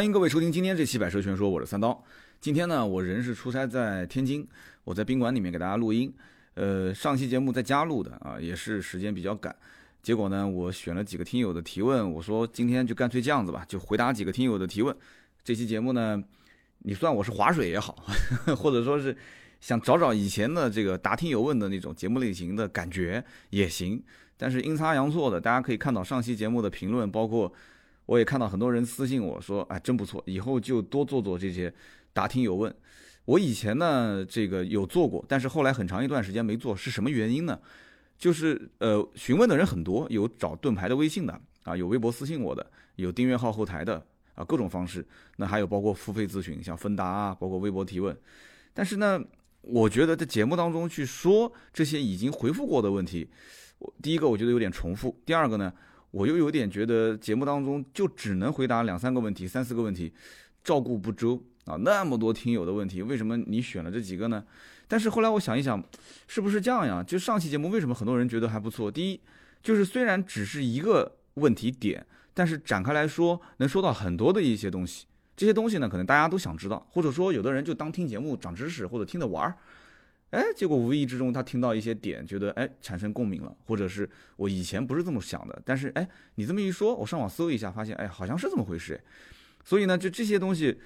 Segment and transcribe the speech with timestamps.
[0.00, 2.02] 欢迎各位收听今天这期《百车全说》，我是三刀。
[2.40, 4.48] 今天呢，我人是出差在天津，
[4.82, 6.10] 我在宾馆里面给大家录音。
[6.54, 9.54] 呃，上期节目在家录的啊，也是时间比较赶。
[10.02, 14.96] 结果呢，我选了几个听友的提问，我说今天就干脆这样子吧，就回答几个听友的提问。
[15.44, 16.24] 这期节目呢，
[16.78, 18.02] 你算我是划水也好，
[18.56, 19.14] 或者说是
[19.60, 24.02] 想找找以前的这个答听友问的那种节目类型的感觉也行。
[24.38, 27.52] 但是阴差阳错的，大家可以看到上期节目的评论，包括。
[28.10, 31.72] 我也看到很多人私信我说，哎，真不错，以后就多做做这些
[32.12, 32.74] 答听有问。
[33.24, 37.56] 我以前呢，这个有做过，但是后来很长一段时间没做，是什么原因呢？
[38.18, 44.04] 就是呃，询问的人很多，有找盾牌的微信的啊，有微博私信我的，有订阅号后台的
[44.34, 45.06] 啊，各种方式。
[45.36, 48.16] 那还有包括付费咨询，像芬达啊，包括微博提问。
[48.74, 49.22] 但是呢，
[49.60, 53.28] 我觉得在节目当中去说这些已经回复过的问题，
[53.78, 55.72] 我第一个我觉得有点重复，第二个呢。
[56.10, 60.12] 我又有点觉得节目当中就只能回答两三个问题、三四个问题，
[60.64, 61.76] 照顾不周啊！
[61.76, 64.44] 那么多听友的问题，为什么你选了这几个呢？
[64.88, 65.82] 但是后来我想一想，
[66.26, 67.02] 是不是这样呀？
[67.02, 68.90] 就上期节目为什么很多人觉得还不错？
[68.90, 69.20] 第一，
[69.62, 75.06] 就是虽然只是一个问题点，但是展开来说能说到很多的一些东西。
[75.36, 79.56] 这些东西呢，可能大家都想知道，或者说有的人就当听节目长知识，或者听着玩儿。
[80.30, 89.00] 哎，结果无意之中他听到一些点，觉得哎产生共鸣了，或者是我以前不是这么想的，但是哎你这么一说，我上网搜一下，发现哎好像是这么回事，
[89.64, 90.78] 所以呢就这些东西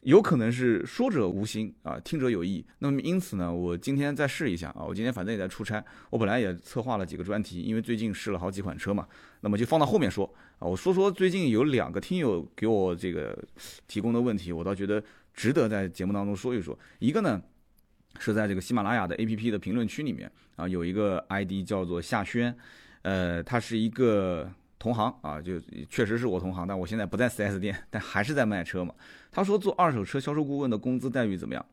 [0.00, 2.64] 有可能是说者无心啊，听者有意。
[2.78, 9.06] 那么因此呢，我今天再试一下啊，我今天反正也在出差，我本来也策划了几个专题，因为最近试了好几款车嘛，
[9.42, 10.24] 那么就放到后面说
[10.58, 10.64] 啊。
[10.66, 13.36] 我说说最近有两个听友给我这个
[13.86, 16.78] 提供的问题，我倒觉得值得在节目当中说一说。
[16.98, 17.42] 一个呢。
[18.18, 22.56] 是在这个喜马拉雅的 A P P 的评论区里面啊，有一个 I D 叫做夏轩，
[23.02, 28.94] 呃，他是一个同行啊，就确实是我同行，但我现在不在 4S 店，但还是在卖车嘛。
[29.30, 31.64] 他说做二手车销售顾问的工资待遇怎么样？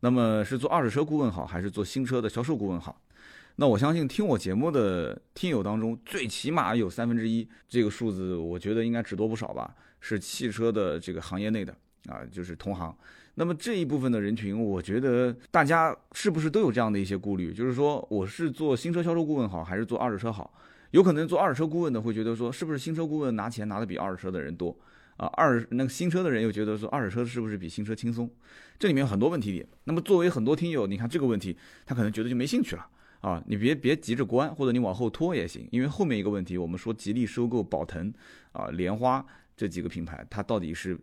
[0.00, 3.00] 那么是做二手车顾问好，还是做新车的销售顾问好？
[3.56, 11.72] 那我相信听我节目的听友当中，最起码有三分之一这个数字，我觉得应该只多不少吧，是汽车的这个行业内的
[12.08, 12.94] 啊，就是同行。
[13.36, 17.52] 那么这一部分的人群，我觉得大家是不是都有这样的一些顾虑？
[17.52, 20.54] 就是说，我是做新车销售顾问好，还是做二手车好？
[20.92, 24.76] 有可能做二手车顾问的会觉得说，是不是新车顾问拿钱拿的比二手车的人多
[25.16, 25.26] 啊？
[25.34, 28.30] 二那个新车的人又觉得说，二手车是不是比新车轻松？
[28.78, 29.66] 这里面有很多问题点。
[29.82, 32.86] 那么作为很多听友，你看这个问题，他可能觉得就没兴趣了
[33.20, 33.42] 啊。
[33.48, 38.14] 你别别急着关，或者你往后拖也行，因为后面一个问题，我们说吉利收购宝腾
[38.52, 40.96] 啊、莲花这几个品牌，它到底是？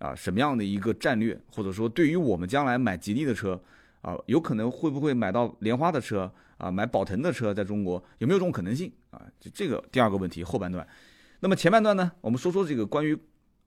[0.00, 3.62] 啊，什么样的一个战略，或者说对于我们将来买吉利的车，
[4.00, 9.20] 啊，有可能会不会买到莲花的车啊，买宝腾的车，在中国有没有这种可能性啊？
[9.38, 10.84] 就这个第二个问题后半段，
[11.40, 13.16] 那么前半段呢，我们说说这个关于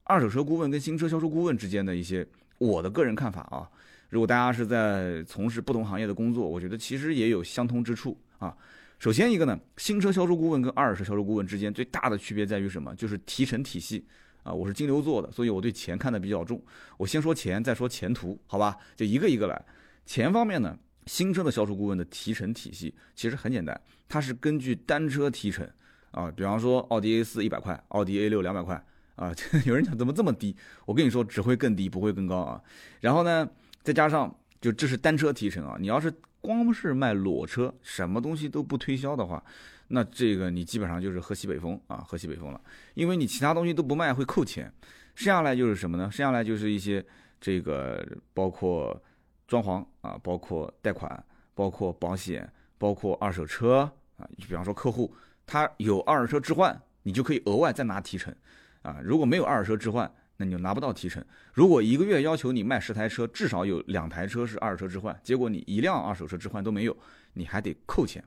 [0.02, 2.26] 二手车顾问跟新车销售顾问之间的一些
[2.58, 3.70] 我的个人看法啊。
[4.10, 8.56] 如果大家是在从事不同行业的工作，我觉得其实也有相通之处啊。
[8.98, 12.94] 首先一个呢，新车销售顾问跟二手车销售顾问之间最大的区别在于什么？
[12.96, 14.04] 就是提成体系。
[14.44, 16.62] 啊，我是金牛座的，所以我对钱看得比较重。
[16.98, 18.76] 我先说钱，再说前途，好吧？
[18.94, 19.64] 就一个一个来。
[20.04, 25.66] 钱方面呢，新车的销售顾问的提成体系其实很简单，它是根据单车提成
[26.10, 26.30] 啊。
[26.30, 28.84] 比方说，奥迪 A 四一百块，奥迪 A 六两百块
[29.16, 29.34] 啊。
[29.64, 30.54] 有人讲怎么这么低？
[30.84, 32.60] 我跟你说，只会更低，不会更高啊。
[33.00, 33.48] 然后呢，
[33.82, 35.78] 再加上就这是单车提成啊。
[35.80, 36.12] 你要是
[36.42, 39.42] 光是卖裸车，什么东西都不推销的话。
[39.88, 42.60] 那这个你基本上就是喝西北风啊，喝西北风了，
[42.94, 44.72] 因为你其他东西都不卖会扣钱，
[45.14, 46.10] 剩下来就是什么呢？
[46.10, 47.04] 剩下来就是一些
[47.40, 49.00] 这个包括
[49.46, 51.24] 装潢啊，包括贷款，
[51.54, 54.28] 包括保险，包括二手车啊。
[54.36, 55.14] 比方说客户
[55.46, 58.34] 他有二手车置换，你就可以额外再拿提成
[58.82, 58.98] 啊。
[59.04, 61.24] 如果没有二手车置换，那你就拿不到提成。
[61.52, 66.96] 如果一个月要求你卖十台车，至少有两台车是二手车置换，结果你一辆二手车置换都没有，
[67.34, 68.24] 你还得扣钱。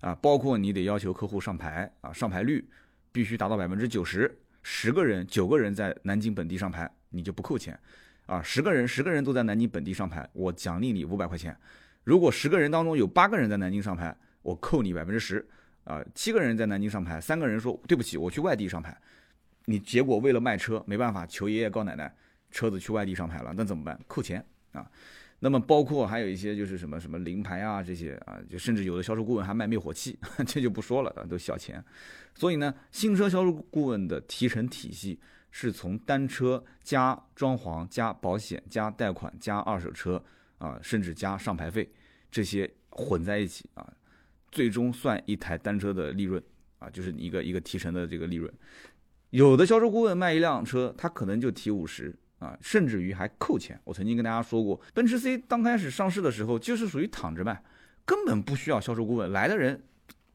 [0.00, 2.64] 啊，包括你得要求客户上牌啊，上牌率
[3.10, 7.78] 必须达到百分之九十，十个人九个人在南京本地上牌，你就不扣钱，
[8.26, 11.56] 啊，十个人十个人都在南京本地上牌，我奖励你五百块钱。
[12.04, 15.46] 如果十个人当中有八个人在南京上牌，我扣你百分之十，
[15.84, 18.96] 啊，七个人在南京上牌，三个人说对不起，我去外地上牌，
[19.64, 22.14] 你结果为了卖车没办法，求爷爷告奶奶，
[22.50, 23.98] 车子去外地上牌了，那怎么办？
[24.06, 24.88] 扣钱啊。
[25.40, 31.82] 那么包括还有一些就是什么什么零牌啊这些啊，就甚至有的销售顾问还卖灭火器， 这就不说了，都小钱。
[32.34, 35.20] 所以呢，新车销售顾问的提成体系
[35.50, 40.22] 是从单车加装潢加保险加贷款加二手车
[40.58, 41.88] 啊，甚至加上牌费
[42.30, 43.92] 这些混在一起啊，
[44.50, 46.42] 最终算一台单车的利润
[46.80, 48.52] 啊，就是一个一个提成的这个利润。
[49.30, 53.78] 有的销售顾问卖一辆车，他可能就提五十啊，甚至于还扣钱。
[53.84, 57.62] 我曾经跟大家说过，奔驰 C 刚开始上市的时候就是属于躺着卖，
[58.04, 59.82] 根本不需要销售顾问，来的人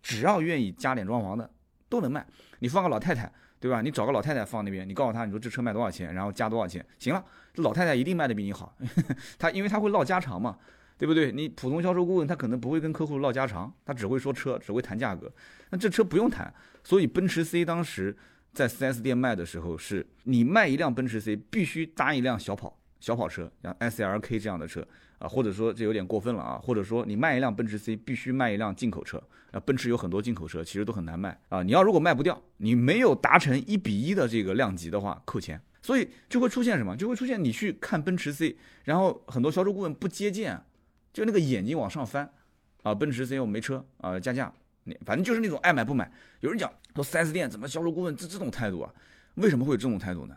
[0.02, 1.50] 只要愿意加点装潢的
[1.90, 2.26] 都能卖。
[2.60, 3.82] 你放个老太太，对吧？
[3.82, 7.24] 你找个老太太放那边，你告诉他，你说这车卖多少钱，然后加多少钱，行了，
[7.54, 8.76] 这老太太一定卖的比你好，
[9.40, 10.58] 她因为她会唠家常嘛。
[10.96, 11.32] 对不对？
[11.32, 15.30] 你普通销售顾问他可能不会跟客户唠家常，他只会说车，只会谈价格。
[15.72, 16.54] 那这车不用谈，
[16.84, 18.16] 所以奔驰 C 当时
[18.54, 29.22] 在 4S 店卖的时候，是你卖一辆奔驰 C 必须搭一辆小跑小跑车，像 SLK 这样的车啊，或者说这有点过分了啊，或者说你卖一辆奔驰 C 必须卖一辆进口车
[29.52, 29.60] 啊。
[29.60, 31.64] 奔驰有很多进口车，其实都很难卖啊。
[31.64, 35.60] 你要如果卖不掉，你没有达成一比一的这个量级的话，扣钱。
[35.82, 36.96] 所以就会出现什么？
[36.96, 40.62] 就会出现你去看奔驰 C，然后很多销售顾问不接见。
[41.12, 42.32] 就那个眼睛往上翻，
[42.84, 44.52] 啊，奔驰 C 我没车啊，加价，
[45.06, 46.12] 反正就是那种爱买不买。
[46.42, 48.94] 有人讲说 4S 店怎么销售顾问这这种态度啊？
[49.36, 50.36] 为什么会有这种态度呢？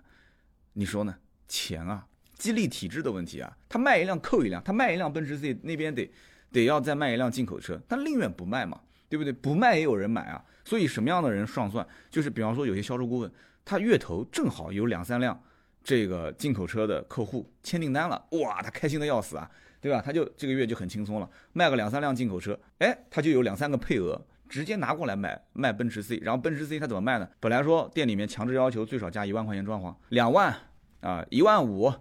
[0.73, 1.15] 你说呢？
[1.49, 2.07] 钱啊，
[2.39, 3.57] 激励体制的问题啊。
[3.69, 6.11] 他卖一辆扣一辆，他卖一辆奔驰 C 那边得
[6.53, 9.33] 得要再卖一辆进口车，他宁愿不卖嘛，对不对？
[9.33, 10.45] 不卖也有人买啊。
[10.65, 11.87] 所以什么样的人上算？
[12.11, 13.33] 就是比方说有些销售顾问，
[13.65, 15.41] 他月头正好有两三辆
[15.83, 19.51] 这个进口车的客户签订单了，哇，他开心的要死啊。
[19.79, 20.03] 对吧？
[20.05, 26.17] 他就这个月就很轻松了，卖个两三辆进口车，哎，他就有两三个配额，直接拿过来买卖奔驰 C。
[26.19, 27.29] 然后奔驰 C 他怎么卖呢？
[27.41, 30.55] 本来说店里面强制要求最少加一万块钱装潢，两万
[31.01, 31.93] 啊，一万五，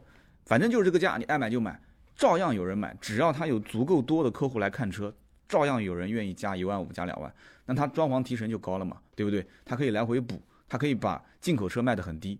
[0.45, 1.79] 反正就是这个价，你爱买就买，
[2.15, 2.95] 照样有人买。
[3.01, 5.13] 只要他有足够多的客户来看车，
[5.47, 7.33] 照样有人愿意加一万五加两万，
[7.65, 9.45] 那他装潢提成就高了嘛，对不对？
[9.63, 12.39] 他可以来回补，他可以把进口车卖得很低，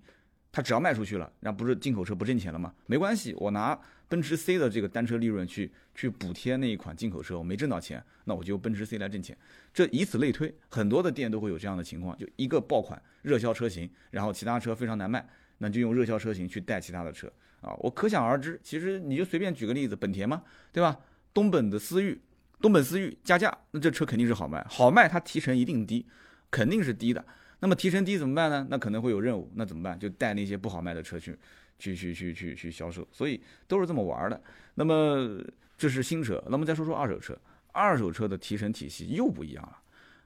[0.52, 2.74] 他只要卖出去了，那不是进口车不挣钱了吗？
[2.86, 3.78] 没关系，我拿。
[4.08, 9.36] 奔驰 C 的这个单车利润去去补贴那一款进口车，我没挣到钱，那我就用奔驰 C 来挣钱。
[9.74, 17.32] 这以此类推，很多的店都会有这样的情况，就一个爆款热销车型，然后其他车非常难卖，那就用热销车型去带其他的车
[17.62, 17.74] 啊。
[17.80, 20.98] 我可想而知，其实你就随便举个例子，本田嘛，对吧？
[21.34, 22.22] 东本的思域，
[22.62, 26.06] 东本思域加价，那这车肯定是好卖，好卖它提成一定低，
[26.50, 27.26] 肯定是低的。
[27.60, 28.68] 那么提成低怎么办呢？
[28.70, 30.00] 那可能会有任务，那怎么办？
[30.00, 31.36] 就带那些不好卖的车去。
[31.78, 34.42] 去去去去去销售，所以都是这么玩的。
[34.76, 35.42] 那么
[35.78, 37.38] 这是新车，那么再说说二手车。
[37.72, 39.78] 二手车的提成体系又不一样了。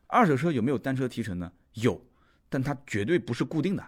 [0.06, 1.51] 二手车有没有单车提成呢？
[1.74, 2.00] 有，
[2.48, 3.84] 但它绝对不是固定的。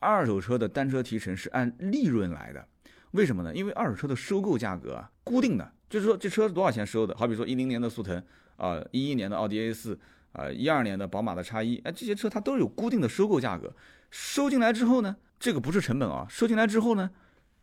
[0.00, 2.68] 二手车的单车提成是按利润来的。
[3.12, 3.54] 为什么呢？
[3.54, 7.16] 因为二手车的收购价格啊固定的，就是说这车是多少钱收的？
[7.16, 8.22] 好比说一零年的速腾
[8.56, 9.98] 啊，一一年的奥迪 A 四
[10.32, 13.74] 啊，一二年的宝马的叉一，哎，这些车它都有固定的收购价格。
[14.10, 15.16] 收进来之后呢？
[15.40, 17.10] 这个不是成本啊，收进来之后呢，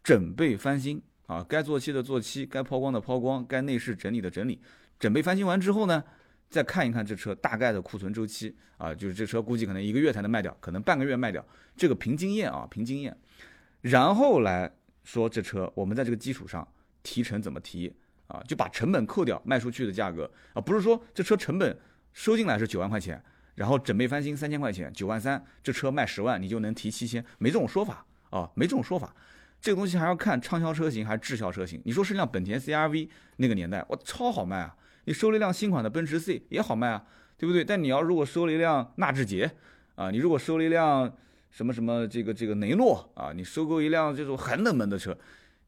[0.03, 4.59] 整备翻新啊，该做漆的做漆，该抛光的抛光，该内饰整理的整理，
[4.99, 6.03] 整备翻新完之后呢，
[6.49, 11.45] 再看一看这车大概的库存周期啊，就是这车估计可能一个月才能卖掉，可能半个月卖掉，
[11.75, 13.15] 这个凭经验啊，凭经验，
[13.81, 14.73] 然后来
[15.03, 16.67] 说这车我们在这个基础上
[17.03, 17.95] 提成怎么提
[18.25, 21.77] 啊，就把成本扣掉卖出去的价格啊，不是说这车成本
[22.11, 23.23] 收进来是九万块钱。
[23.57, 29.15] 然后整备翻新三千块钱，九万三，这车卖十万，你就能提七千，没这种说法啊，没这种说法。
[29.59, 31.81] 这个东西还要看畅销车型还是滞销车型。
[31.83, 34.75] 你说是辆本田 CRV 那个年代，我超好卖啊！
[35.05, 37.03] 你收了一辆新款的奔驰 C 也好卖啊，
[37.35, 37.65] 对不对？
[37.65, 39.49] 但你要如果收了一辆纳智捷
[39.95, 41.11] 啊，你如果收了一辆
[41.49, 45.17] 什么什么这个这个雷诺啊，你收购一辆这种很冷门的车，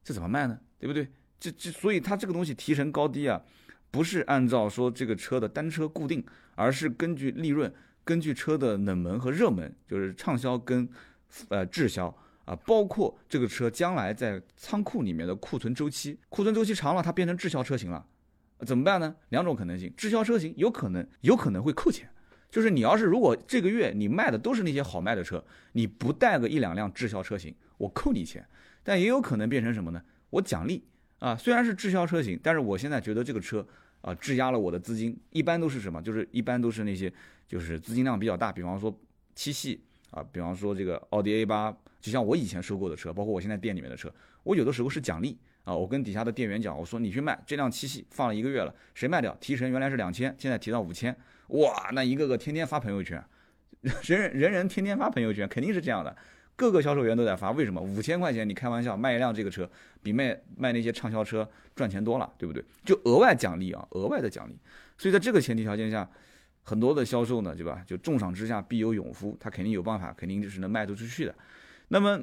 [0.04, 0.56] 这怎么卖呢？
[0.78, 1.08] 对不对？
[1.40, 3.42] 这这所以它这个东西提成高低啊。
[3.90, 7.72] 不是按照说这个车的单车固定，而是根据利润，
[8.04, 10.88] 根据车的冷门和热门，就是畅销跟
[11.48, 12.06] 呃滞销
[12.44, 18.06] 啊，包括这个车将来在仓库里面的库存周期，库存周期长了，它变成滞销车型了，
[18.64, 19.16] 怎么办呢？
[19.30, 22.08] 两种可能性，滞销车型有可能有可能会扣钱，
[22.50, 28.46] 就是你要是如果这个月你卖的都是那些好卖的车，你不带个一两辆滞销车型，我扣你钱，
[28.82, 30.00] 但也有可能变成什么呢？
[30.30, 30.84] 我奖励。
[31.20, 33.64] 啊，虽然是滞销车型，但是我现在觉得这个车
[34.00, 36.02] 啊质押了我的资金，一般都是什么？
[36.02, 37.12] 就是一般都是那些
[37.46, 38.92] 就是资金量比较大，比方说
[39.34, 44.12] 七系啊，比方说这个奥迪 A 八，就像我以前收购的车，包括我现在店里面的车，
[44.42, 51.14] 我有的时候是奖励啊，我跟底下的店员讲，我说你去卖这辆七系，放了一个月了，谁卖掉提成原来是两千，现在提到五千，
[51.48, 53.22] 哇，那一个个天天发朋友圈，
[53.82, 56.16] 人人人人天天发朋友圈，肯定是这样的。
[56.56, 58.48] 各个销售员都在发，为什么五千块钱？
[58.48, 59.68] 你开玩笑，卖一辆这个车
[60.02, 62.62] 比卖卖那些畅销车赚钱多了，对不对？
[62.84, 64.58] 就额外奖励啊，额外的奖励。
[64.98, 66.06] 所以在这个前提条件下，
[66.62, 67.82] 很多的销售呢，对吧？
[67.86, 71.34] 就重赏之下必有勇夫，他肯定有办法，肯定就是能卖得出去的。
[71.88, 72.20] 那么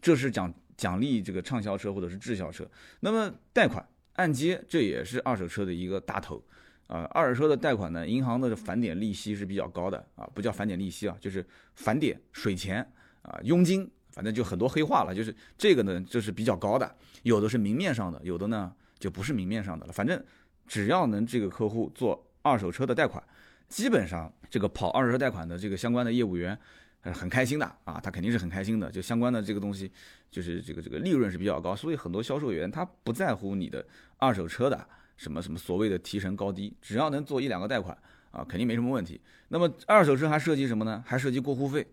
[0.00, 2.64] 这是奖奖励这个畅销车或者是滞销车。
[3.00, 6.40] 那么贷款按揭，这也是二手车的一个大头。
[6.86, 12.88] 啊，二手车的贷款呢，银行的返点利息是比较高的啊，不叫返点利息啊，就是返点水钱
[13.22, 15.14] 啊，佣金，反正就很多黑话了。
[15.14, 19.92] 就是这个呢，就是比较高的，有的是明面上的，有的呢就不是明面上的了。
[19.92, 20.22] 反正
[20.66, 23.22] 只要能这个客户做二手车的贷款，
[23.68, 26.58] 基本上这个跑二手车贷款的这个相关的业务员，
[27.02, 28.90] 很开心的啊，他肯定是很开心的。
[28.90, 29.90] 就相关的这个东西，
[30.30, 33.84] 就是这个这个利润是比较高，所以很多销售员他不在乎你的
[34.16, 37.96] 二手车的什么什么所谓的提成高低，只要能做一两个贷款。
[38.30, 39.18] 啊，肯定没什么问题。
[39.48, 41.02] 那么二手车还涉及什么呢？
[41.06, 41.84] 还涉及过户费。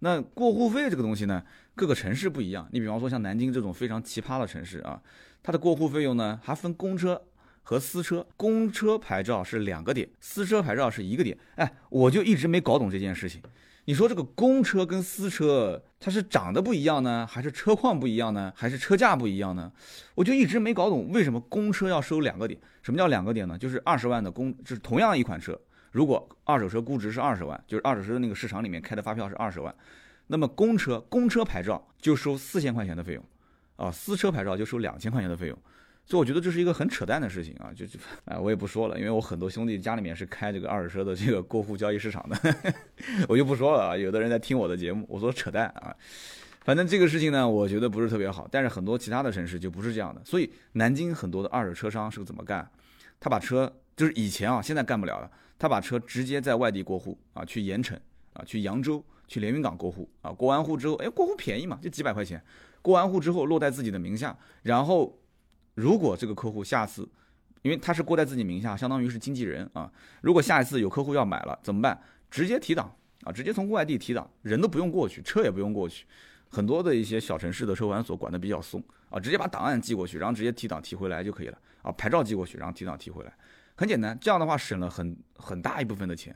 [0.00, 1.42] 那过户费这个东西呢，
[1.74, 2.68] 各个城市不一样。
[2.70, 5.00] 你比方说像南京这种非常奇葩的城市啊，
[5.42, 7.20] 它的过户费用呢还分公车
[7.62, 8.26] 和私车。
[8.36, 11.36] 公车牌照是两个点，私车牌照是一个点。
[11.54, 13.40] 哎，我就一直没搞懂这件事情。
[13.86, 19.70] 你说这个公车跟私车，它是长得不一样呢，还是车况不一样呢，还是车价不一样呢？
[20.16, 22.60] 我就一直没搞懂为什么公车要收两个点。
[22.82, 23.56] 什么叫两个点呢？
[23.56, 25.58] 就是二十万的公，就是同样一款车。
[25.96, 29.74] 如果二手车估值是二十万，就是二手车的那个市场里面开的发票是二十万，
[30.26, 33.24] 那么公车公车牌照就收四千块钱的费用，
[33.76, 35.58] 啊，私车牌照就收两千块钱的费用，
[36.04, 42.36] 所以我觉得这是一个很扯淡的事情啊，就就啊， 我也不说了，因为我很多兄弟家里面是开这个二手车的这个过户交易市场的，
[43.26, 45.96] 我就不说了啊，有的人在听我的节目，我说扯淡啊，
[46.60, 52.70] 反正这个事情呢，我觉得不是特别好，但是很多其他的城市就不是这样的，所以南京很多的二手车商是怎么干？
[53.18, 55.30] 他把车就是以前啊，现在干不了了。
[55.58, 57.98] 他把车直接在外地过户啊，去盐城
[58.34, 62.42] 啊，去扬州，去连云港过户啊，过完户之后，哎，过户便宜嘛，就几百块钱。
[62.82, 65.18] 过完户之后落在自己的名下，然后
[65.74, 67.08] 如果这个客户下次，
[67.62, 69.90] 因为他是过在自己名下，相当于是经纪人啊。
[70.20, 71.98] 如果下一次有客户要买了怎么办？
[72.30, 76.04] 直接提档啊，直接从外地提档，人都不用过去，车也不用过去。
[76.48, 83.32] 很多的一些小城市的车管所管的比较松啊，直接把档案寄过去，然后直接提档提回来就可以了啊，牌照寄过去，然后提档提回来。
[83.76, 86.34] 很简单，这样的话省了很很大一部分的钱。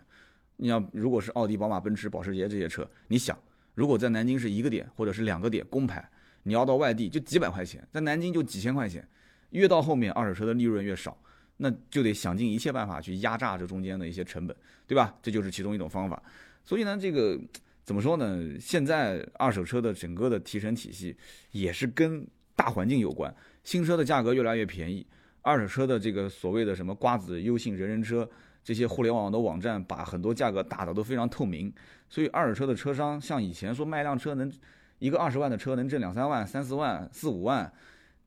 [0.57, 3.37] 你要如果是奥迪、宝马、奔驰、保时捷这些车，你想，
[3.75, 6.07] 如果在南京是一个点或者是两个点公牌，
[6.43, 9.09] 你要到外地就几百块钱，在南京就几千块钱，
[9.51, 11.17] 越到后面二手车的利润越少，
[11.57, 14.55] 那就得想尽一切办法去压榨这中间的一些成本，
[14.87, 15.17] 对吧？
[15.23, 16.23] 这就是其中一种方法。
[16.63, 17.41] 所以呢，这个
[17.83, 18.39] 怎么说呢？
[18.61, 21.17] 现在二手车的整个的提成体系
[21.53, 25.07] 也是跟大环境有关，新车的价格越来越便宜。
[25.43, 28.29] 二手车的这个所谓的什么瓜子、优信、人人车
[28.63, 31.73] 这些互联网的网站，把很多价格打的都非常透明，
[32.09, 34.53] 所以二手车的车商像以前说卖辆车能
[34.99, 37.73] 一个二十万的车能挣两三万、三四万、四五万，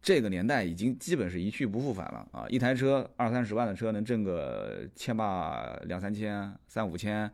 [0.01, 2.45] 这个年代已经基本是一去不复返了啊！
[2.49, 7.29] 一台车二三十万的车能挣个千把两三千、三五千，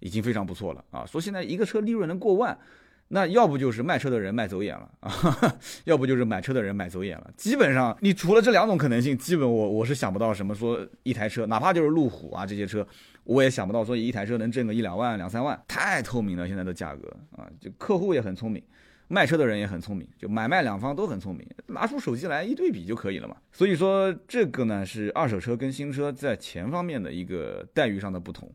[0.00, 1.06] 已经非常不错了啊！
[1.06, 2.56] 说现在一个车利润能过万。
[3.14, 5.12] 那要不就是卖车的人卖走眼了啊，
[5.84, 7.30] 要不就是买车的人买走眼了。
[7.36, 12.86] 基本上，你除了这两种可能性，基本我我是想不到什么说一台车，哪怕就是路虎啊这些车，
[13.24, 18.62] 我也想不到说一台车能挣个一两万两三万，太透明了现在的价格啊，就客户也很聪明，
[19.08, 23.36] 卖车的人也很聪明，就买卖两方都很聪明，拿出手机来一对比就可以了嘛。
[23.52, 28.50] 所以说这个呢是二手车跟新车在钱方面的一个待遇上的不同。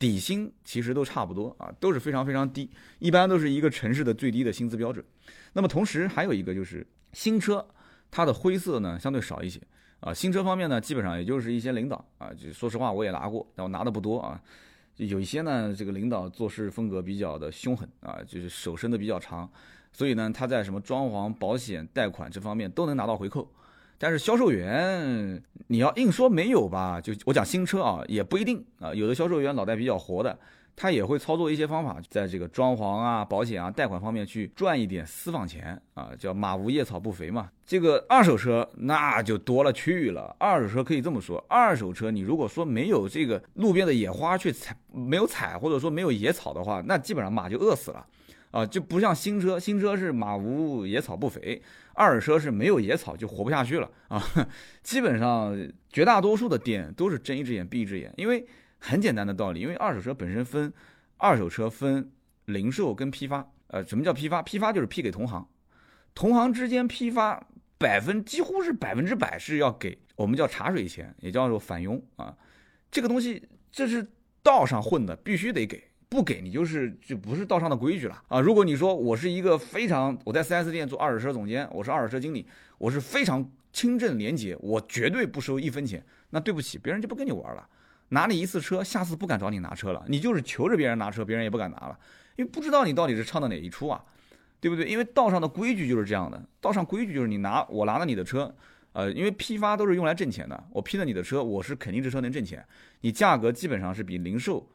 [0.00, 5.04] 底薪其实都差不多啊，都是非常非常低，一般都是一个城市的最低的薪资标准。
[5.52, 7.64] 那么同时还有一个就是新车，
[8.10, 9.60] 它的灰色呢相对少一些
[10.00, 10.14] 啊。
[10.14, 14.40] 新车方面呢，基本上也就是一些领导啊，就说实话我也拿过，但我拿的不多啊。
[14.96, 19.50] 有一些呢，这个领导做事风格比较的凶狠啊，就是手伸的比较长，
[19.92, 23.46] 所以呢他在什么装潢、保险、贷款这方面都能拿到回扣。
[24.02, 26.98] 但是销售员，你要硬说没有吧？
[26.98, 28.94] 就我讲新车啊，也不一定啊。
[28.94, 30.38] 有的销售员脑袋比较活的，
[30.74, 37.50] 他也会操作一些方法，在这个装潢啊、保险啊、贷款方面去赚一点私房钱啊，叫马无夜草不肥嘛。
[37.66, 40.34] 这个二手车那就多了去了。
[40.38, 48.06] 二手车可以这么说，二手车你如果说没有这个路边的野花去采，没有采或者说没有野草的话，那基本上马就饿死了。
[48.50, 51.62] 啊，就不像新车，新车是马无野草不肥，
[51.94, 54.22] 二手车是没有野草就活不下去了啊。
[54.82, 55.56] 基本上
[55.88, 58.46] 绝大多数的店都是睁一只眼闭一只眼，因为
[58.78, 60.72] 很简单的道理，因为二手车本身分
[61.16, 62.10] 二手车分
[62.46, 64.42] 零售跟批发，呃，什么叫批发？
[64.42, 65.48] 批发就是批给同行，
[66.14, 67.46] 同行之间批发
[67.78, 72.36] 百分几乎是百分之百是要给我们叫茶水钱，也叫做返佣啊。
[72.90, 74.10] 这个东西这是
[74.42, 75.89] 道上混的，必须得给。
[76.10, 78.40] 不给你就是就不是道上的规矩了啊！
[78.40, 82.44] 如果你说我是一个非常我在 4S 店做二手车总监，我是二手车经理，
[82.78, 86.04] 我是非常清正廉洁，我绝对不收一分钱。
[86.30, 87.64] 那对不起，别人就不跟你玩了，
[88.08, 90.04] 拿你一次车，下次不敢找你拿车了。
[90.08, 91.96] 你就是求着别人拿车，别人也不敢拿了，
[92.34, 94.04] 因为不知道你到底是唱的哪一出啊，
[94.60, 94.88] 对不对？
[94.88, 98.52] 因为道上的规矩就是这样的，道上规矩就是你拿我拿了你的车，
[98.94, 102.66] 呃，因为批发都是用来挣钱的，我批了你的车，我是肯定这车能挣钱，
[103.02, 104.68] 你价格基本上是比零售。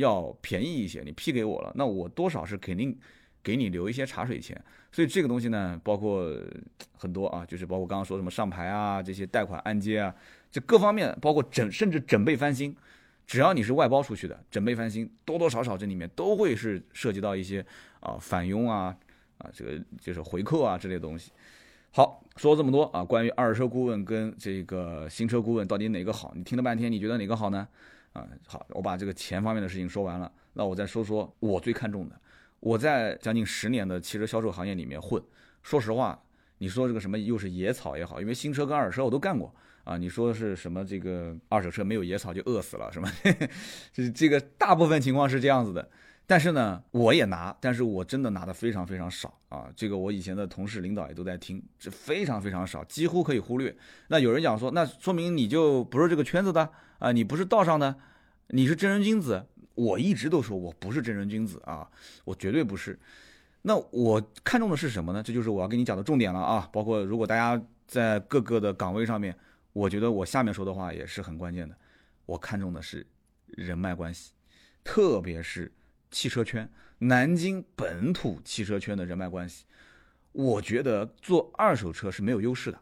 [0.00, 2.98] 要便宜一些，你批给我了，那我多少是肯定
[3.42, 4.60] 给你留一些茶水钱。
[4.92, 6.28] 所以这个东西呢，包括
[6.96, 10.12] 很多啊，就是包括刚刚说什么上牌啊，这些贷款按揭啊，
[10.50, 12.74] 这各方面，包括整甚至整备翻新，
[13.26, 17.64] 只要你是外包出去的，整备翻新多多少少这里面都会是涉及到一些
[18.00, 18.96] 啊返佣啊
[19.38, 21.30] 啊这个就是回扣啊之类的东西。
[21.92, 26.32] 好，说了这么多啊，关于二手车顾问跟这个新车顾问到底哪个好？
[26.34, 27.66] 你听了半天，你觉得哪个好呢？
[28.12, 32.20] 啊，好，我把这个钱方面的事情说完了，那我再说说我最看重的。
[32.58, 35.22] 我在将近十年的汽车销售行业里面混，
[35.62, 36.22] 说实话，
[36.58, 39.96] 你说这个什么又是野草也好，因为新车跟二手车我都干过啊。
[39.96, 43.10] 你说是什么这个二手车没有野草就饿死了，什么？
[43.94, 45.88] 这这个大部分情况是这样子的。
[46.30, 49.66] 但是呢，我也拿，但是我真的拿的非常非常少啊！
[49.74, 53.76] 这个我以前的同事、领导也都在听，这非常非常少，几乎可以忽略。
[54.06, 56.70] 那有人讲说，那说明你就不是这个圈子的
[57.00, 57.96] 啊，你不是道上的，
[58.50, 59.44] 你是正人君子。
[59.74, 61.90] 我一直都说我不是正人君子啊，
[62.24, 62.96] 我绝对不是。
[63.62, 65.20] 那我看重的是什么呢？
[65.20, 66.68] 这就是我要跟你讲的重点了啊！
[66.72, 69.36] 包括如果大家在各个的岗位上面，
[69.72, 71.74] 我觉得我下面说的话也是很关键的。
[72.24, 73.04] 我看重的是
[73.48, 74.30] 人脉关系，
[74.84, 75.72] 特别是。
[76.10, 79.64] 汽车圈，南京本土汽车圈的人脉关系，
[80.32, 82.78] 我觉得做二手车是没有优势的，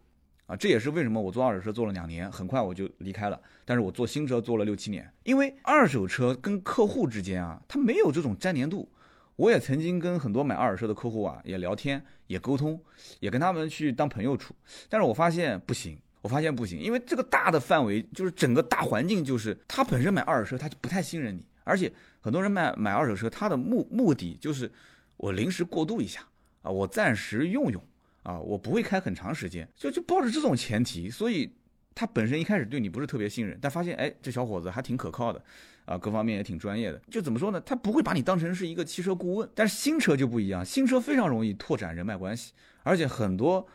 [0.46, 3.40] 啊，这也是为什么我做二手车做了两年，很快我就离开了。
[3.64, 8.90] 但是我做新车做了六七年，因为二手车跟客户之间啊，它没有这种粘连度。
[9.36, 12.82] 我也曾经跟很多买二手车的客户啊，也聊天，也沟通，
[13.20, 14.54] 也跟他们去当朋友处。
[14.88, 21.92] 但是我发现不行，我发现不行，因为这个大的范围就是整个大环境，就是他本身买二手车他就不太信任你，而且。
[22.20, 24.70] 很多人买买二手车，他的目目的就是
[25.16, 26.20] 我临时过渡一下
[26.62, 27.82] 啊，我暂时用用
[28.22, 31.50] 啊，我不会开很长时间，就就抱着这种前提，所以
[31.94, 35.42] 他本身一开始对你不是特别信任，但发现哎，这小伙子还挺可靠的
[35.84, 37.60] 啊，各方面也挺专业的，就怎么说呢？
[37.62, 39.48] 他不会把你当成是一个汽车顾问。
[39.54, 43.66] 但是新车就不一样，新车非常容易拓展人脉关系，而且很多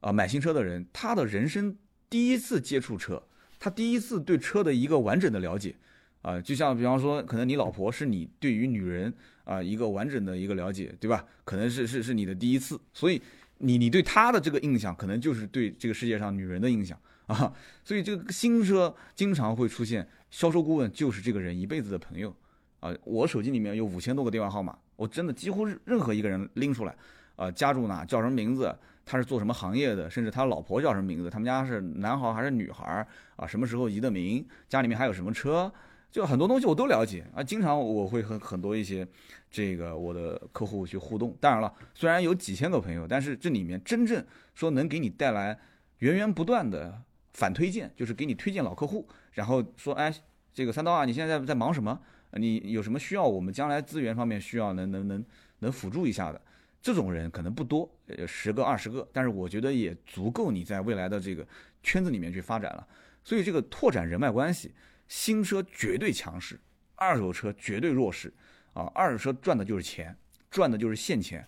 [0.00, 1.76] 啊买新车的人，他的人生
[2.08, 3.22] 第一次接触车，
[3.58, 5.76] 他第一次对车的一个完整的了解。
[6.22, 9.12] 啊，就像比方说，可能你老婆是你对于女人
[9.44, 11.24] 啊一个完整的一个了解，对吧？
[11.44, 13.20] 可能是是是你的第一次，所以
[13.58, 17.52] 你你对她的这个印象，可能就是对这个世界上女人的印象啊。
[17.82, 22.34] 所以这个新车经常会出现销售顾问就是这个人一辈子的朋友
[22.80, 22.94] 啊。
[23.04, 26.94] 我手机里面有五千多个电话号码，我真的几乎任何一个人拎出来，
[27.36, 33.06] 啊，家住哪，叫什么名字，他是做什么行业的，甚至他老婆叫什么名字，他们家是男孩还是女孩
[33.36, 33.46] 啊？
[33.46, 34.46] 什么时候移的民？
[34.68, 35.72] 家里面还有什么车？
[36.10, 39.06] 就很多东西我都了解啊，经常我会和很多一些
[39.48, 41.36] 这个我的客户去互动。
[41.40, 45.56] 当然了，虽然有几千个朋友，但是这里面真正说能给你带来
[45.98, 47.00] 源源不断的
[47.34, 50.12] 反推荐，就是给你推荐老客户，然后说，哎，
[50.52, 52.00] 这个三刀啊，你现在在忙什么？
[52.32, 53.24] 你有什么需要？
[53.24, 55.24] 我们将来资源方面需要能能能
[55.60, 56.40] 能辅助一下的，
[56.82, 61.46] 这种人可能不多，呃，十个二十个，但是我觉得也足够你在未来的这个
[61.84, 62.84] 圈子里面去发展了。
[63.22, 64.72] 所以这个拓展人脉关系。
[65.10, 66.58] 新车绝对强势，
[66.94, 68.32] 二手车绝对弱势，
[68.74, 70.16] 啊，二手车赚的就是钱，
[70.48, 71.44] 赚的就是现钱。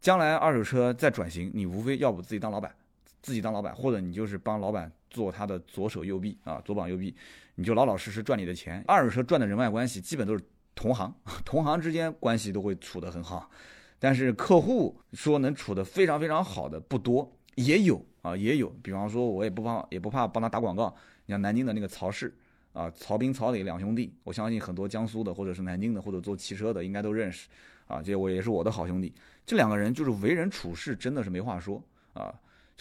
[0.00, 2.72] 将来二手车再转型，你无非要不自己当老板，
[3.20, 7.12] 自己当老板，或者你就是帮老板做他的左手右臂啊，左膀右臂，
[7.56, 8.84] 你就老老实实赚你的钱。
[8.86, 10.44] 二手车赚的人脉关系基本都是
[10.76, 11.12] 同行，
[11.44, 13.50] 同行之间关系都会处得很好，
[13.98, 18.68] 但是客户说能处得非常非常好的不多，也有啊，也有。
[18.80, 20.94] 比方说，我也不怕，也不怕帮他打广告。
[21.24, 22.32] 你像南京的那个曹氏。
[22.76, 27.48] 啊，曹斌、曹磊两兄弟，我相信很多江苏的或者是南京的或者做汽车的应该都认识，
[27.86, 29.14] 啊，这我也是我的好兄弟。
[29.46, 32.34] 这两个人就是为人处事真的是没话说啊。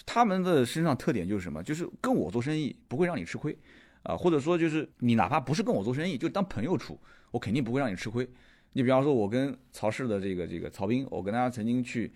[0.05, 1.63] 他们的身上特点就是什么？
[1.63, 3.57] 就是跟我做生意不会让你吃亏，
[4.03, 6.99] 啊，或者说就是你哪怕不是跟我做生意，就当朋友处，
[7.31, 8.27] 我肯定不会让你吃亏。
[8.73, 12.11] 你比方说，我跟曹氏的这个这个曹斌，我跟他曾经去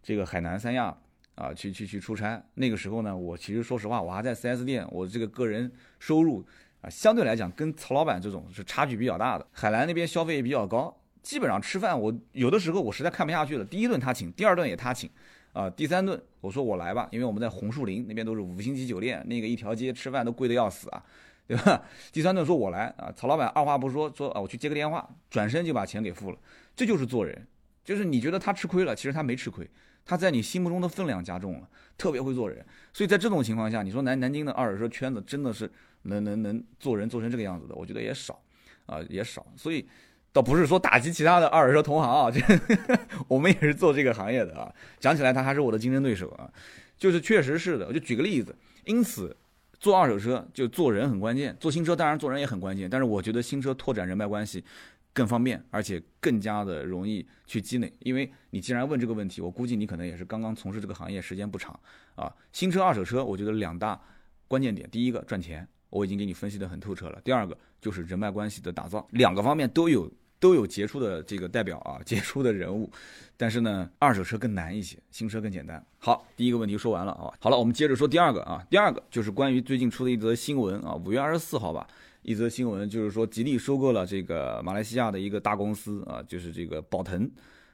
[0.00, 0.96] 这个海南三亚
[1.34, 5.68] 啊，去去去出差，那个时候呢，我其实说实话，我还在 4S 店，我这个个人
[5.98, 6.46] 收入。
[6.84, 9.46] 啊，相对来讲，跟曹老板这种是差距比较大的。
[9.52, 15.08] 海南那边消费也比较高，基本上吃饭，我有的时候我实在看不下去了，第一顿他请，第二顿也他请，
[15.54, 21.02] 啊，第三顿我说我来吧，因为我们在红树林那边都是五星级酒店，那个一条街吃饭都贵的要死啊，
[21.46, 21.82] 对吧？
[22.12, 26.38] 第三顿说我来啊，曹老板二话不说说啊，我去接个电话，转身就把钱给付了，
[26.76, 27.46] 这就是做人，
[27.82, 29.66] 就是你觉得他吃亏了，其实他没吃亏，
[30.04, 32.62] 他在你心目中的分量加重了，特别会做人。
[32.92, 35.72] 所以在这种情况下，你说南南京的二手车圈子真的是。
[36.04, 38.40] 能能能做人做成这个样子的，我觉得也少，
[38.86, 39.86] 啊也少，所以
[40.32, 42.40] 倒不是说打击其他的二手车同行啊，这
[43.28, 46.50] 我们也是做这个行业的啊，讲起来他还是我的竞争对手啊，
[46.96, 49.36] 就是确实是的，我就举个例子，因此
[49.78, 54.64] 做二手车就做人很关键，做新车当然做人也很关键，但是我觉得新车拓展人脉关系
[55.12, 57.92] 更方便，而且更加的容易去积累。
[58.00, 61.78] 因为你既然问这个问题，我估计你可能也是刚刚从事这个行业时间不长
[62.16, 62.34] 啊。
[62.52, 64.00] 新车、二手车，我觉得两大
[64.48, 70.10] 关键点，第一个赚钱，我已经给你分析的很透彻了；第二个就是人脉关系的打造，两个方面都有。
[70.40, 72.90] 都有杰出的这个代表啊， 杰出的人物，
[73.34, 75.82] 但是呢，二手车更难一些，新车更简单。
[75.96, 81.86] 好，第一个问题说完了啊，好了，我们接着说第二个啊，第二个就是关于最近出的一则新闻啊，五月二十四号吧，
[82.20, 87.30] 一则新闻就是说吉利收购了这个马来西亚的一个大公司啊，就是这个宝腾。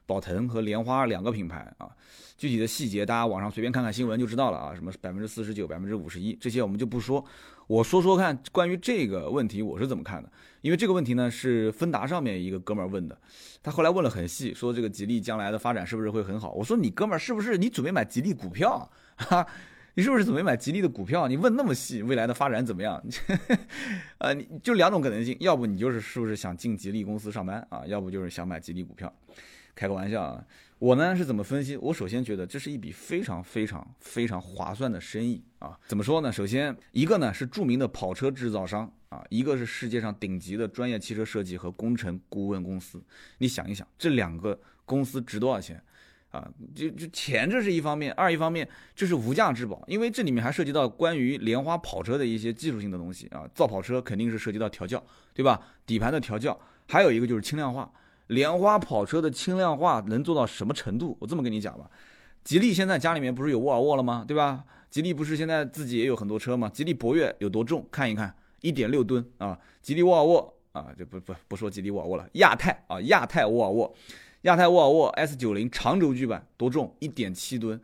[0.06, 1.88] 宝腾和莲花两个品牌啊，
[2.36, 7.24] 具体的细节大家网上随便看看新闻就知道了啊，什么百分之四十九、百分之五十一这些我们就不说。
[7.70, 10.28] 我说说看关于这个问题我是怎么看的，
[10.60, 13.16] 因为这个问题呢是芬达上面一个哥们儿问的，
[13.62, 16.50] 他后来问了很细，说这个吉利将来的发展是不是会很好？
[16.50, 18.90] 我说你哥们儿是不是你准备买吉利股票？
[19.14, 19.46] 哈，
[19.94, 21.28] 你是不是准备买吉利的股票？
[21.28, 23.00] 你问那么细，未来的发展怎么样？
[24.18, 27.86] 呃，你就两种可能性，要不你就是是不是想进吉利公司上班啊？
[27.86, 29.14] 要不就是想买吉利股票。
[29.76, 30.44] 开个玩笑啊，
[30.80, 31.76] 我呢是怎么分析？
[31.76, 35.78] 我首先觉得这是一笔非常非常非常划算的生意啊。
[35.86, 36.32] 怎么说呢？
[36.32, 42.98] 首先一个呢是著名的跑车制造商啊，一个是世界上顶级的专业汽车设计和工程顾问公司。
[43.36, 45.82] 你想一想，这两个公司值多少钱
[46.30, 46.50] 啊？
[46.74, 48.66] 就就钱这是一方面，二一方面
[48.96, 53.46] 这是无价之宝，因为这里面还涉及到关于莲花跑车的一些技术性的东西啊。
[53.54, 55.60] 造跑车肯定是涉及到调教，对吧？
[55.84, 57.92] 底盘的调教，还有一个就是轻量化。
[58.30, 61.16] 莲花跑车的轻量化能做到什么程度？
[61.20, 61.90] 我这么跟你讲吧，
[62.44, 64.24] 吉利现在家里面不是有沃尔沃了吗？
[64.26, 64.64] 对吧？
[64.88, 66.70] 吉利不是现在自己也有很多车吗？
[66.72, 67.84] 吉利博越有多重？
[67.90, 69.58] 看一看，一点六吨啊！
[69.82, 73.92] 吉利沃尔沃啊，就不不不说吉利沃尔沃了，亚太啊，亚太沃尔沃，
[74.42, 76.94] 亚太沃尔沃 S 九零长轴距版多重？
[77.00, 77.80] 一点七吨，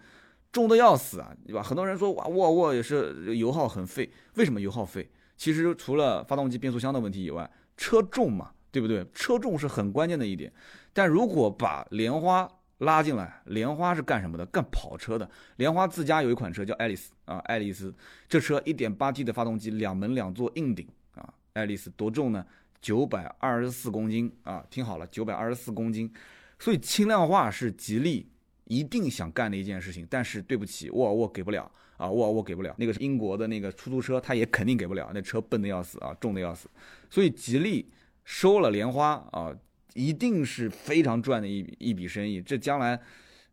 [0.52, 1.60] 重的要死啊，对吧？
[1.60, 5.10] 很多人说哇，沃尔沃也是油耗很费，为什么油耗费？
[5.36, 8.52] 其实除了发动机、变速箱的问题以外，车重嘛。
[8.76, 9.02] 对不对？
[9.14, 10.52] 车重是很关键的一点，
[10.92, 12.46] 但如果把莲花
[12.80, 14.44] 拉进来，莲花是干什么的？
[14.44, 15.26] 干跑车的。
[15.56, 17.94] 莲花自家有一款车叫爱丽丝啊，爱丽丝
[18.28, 22.44] 这车 1.8T 的发动机，两门两座硬顶啊，爱丽丝多重呢？
[22.82, 26.12] 九百二十四公斤啊，听好了，九百二十四公斤。
[26.58, 28.28] 所以轻量化是吉利
[28.64, 32.74] 一定想干的一件事情，但是对不起，沃尔沃给不了啊，沃尔沃给不了。
[32.76, 36.68] 那个是英国的那个出租车，它也肯定给不了，那车笨的要死啊，重的要死。
[37.08, 37.90] 所以吉利。
[38.26, 39.50] 收了莲花啊，
[39.94, 42.42] 一定是非常赚的一一笔生意。
[42.42, 43.00] 这将来，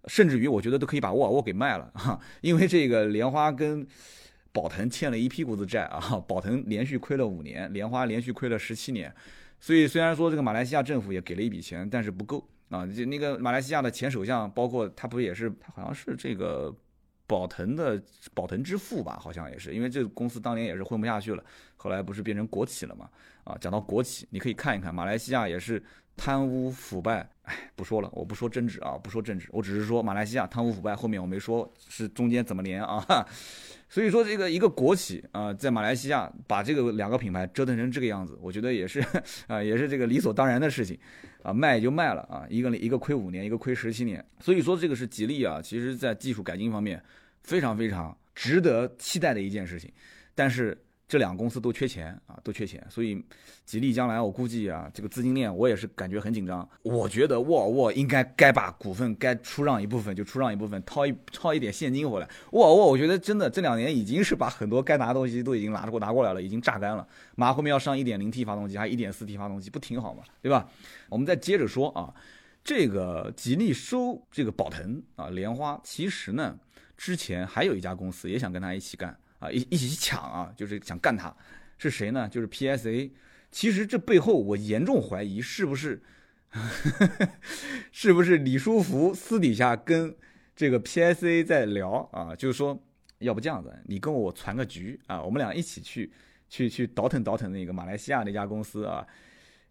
[0.08, 3.88] 甚至于我觉得都可以把沃尔沃给卖了哈，因为这个莲花跟
[4.52, 9.14] 宝腾欠了一屁股子债啊，宝腾连续亏了五年，莲花连续亏了十七年。
[9.60, 12.86] 所以虽然说这个马来西亚政府也给了一笔钱，但是不够啊。
[12.86, 16.76] 就那个马来西亚的前首相，包括他不也是他好像是这个
[17.34, 18.00] 宝腾的
[18.36, 19.18] 宝腾之父吧？
[19.20, 21.44] 好像也是，因为这个公司当年也是混不下去了，
[21.78, 23.10] 后来不是变成国企了嘛？
[23.44, 25.82] 啊，讲到国企，你可以看一看，马来西亚也是
[26.16, 27.28] 贪污腐败。
[27.42, 30.96] 哎，不说了，我不说政治啊，不说政治，我只是说马来西亚贪污腐败。
[30.96, 33.04] 后面我没说是中间怎么连啊。
[33.90, 39.04] 所以说这个一个国企啊，在马来西亚把这个两个品牌折腾成这个样子，我觉得也是
[39.48, 40.98] 啊，也是这个理所当然的事情
[41.44, 44.24] 啊，卖就卖了啊，一个一个亏五年，一个亏十七年。
[44.40, 47.04] 所以说这个是吉利啊，其实在技术改进方面
[47.44, 49.92] 非常非常值得期待的一件事情，
[50.34, 50.78] 但是。
[51.06, 53.24] 这两个公司都缺钱啊，都缺钱，所以
[53.66, 56.68] 吉利将来我估计啊，这个资金链我也是感觉很紧张。
[56.82, 62.28] 我觉得沃尔沃应该该把股份该出让一部分就出让一部分，掏一掏一点现金回来。
[62.52, 67.08] 沃尔沃我觉得真的这两年已经是把很多该拿的东西都已经拿过拿过来了，已经榨干了。
[67.36, 70.24] 马后面要上 1.0T 发动机，还 1.4T 发动机，不挺好吗？
[70.42, 70.68] 对吧？
[71.10, 72.12] 我们再接着说啊，
[72.64, 76.58] 这个吉利收这个宝腾啊，莲花，其实呢，
[76.98, 79.18] 之前还有一家公司也想跟他一起干。
[79.40, 81.36] 啊，一一起去抢啊，就是想干他，
[81.78, 82.30] 是谁呢？
[82.30, 83.12] 就是 PSA。
[83.52, 86.02] 其实这背后，我严重怀疑是不是，
[87.92, 90.16] 是不是李书福私底下跟
[90.56, 92.34] 这个 PSA 在聊啊？
[92.34, 92.82] 就是说，
[93.20, 96.10] 要不这样子，你跟我传个局啊，我们俩一起去
[96.48, 99.06] 去去倒腾倒腾那个马来西亚那家公司啊。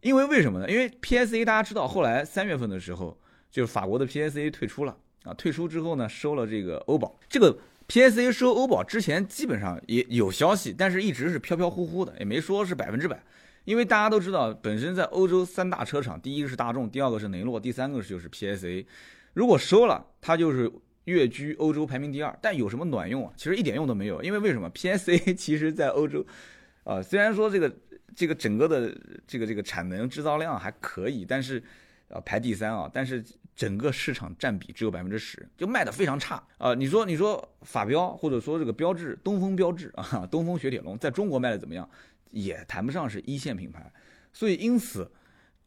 [0.02, 0.70] 因为为什么呢？
[0.70, 3.18] 因为 PSA 大家知道，后来三月份的时候，
[3.50, 7.56] 就是法国的 PSA 退出了啊，退出之后呢，收了这个欧宝这个。
[7.88, 13.22] PSA 收欧宝之前基本上也有消息，但是一直是飘飘忽忽的，也没说是百分之百。
[13.64, 18.86] 因为大家都知道，本身在欧洲三大车厂，第一个是大众，第二个是雷诺，第三个就是 PSA。
[19.34, 20.72] 如果收了，它就是
[21.04, 22.34] 跃居欧洲排名第二。
[22.40, 23.32] 但有什么卵用啊？
[23.36, 24.22] 其实一点用都没有。
[24.22, 26.24] 因为为什么？PSA 其实在欧洲，
[26.84, 27.70] 啊，虽然说这个
[28.16, 31.62] 这个整个的这个这个产能制造量还可以，但是。
[32.08, 33.24] 啊，排第三啊，但是
[33.62, 36.74] 整个市场占比只有百分之十，就卖的非常差啊。
[36.74, 41.88] 你说，你说法标或者说这个标志，东风标致啊，东风雪铁龙在中国卖的怎么样？
[42.32, 43.88] 也谈不上是一线品牌。
[44.32, 45.08] 所以因此，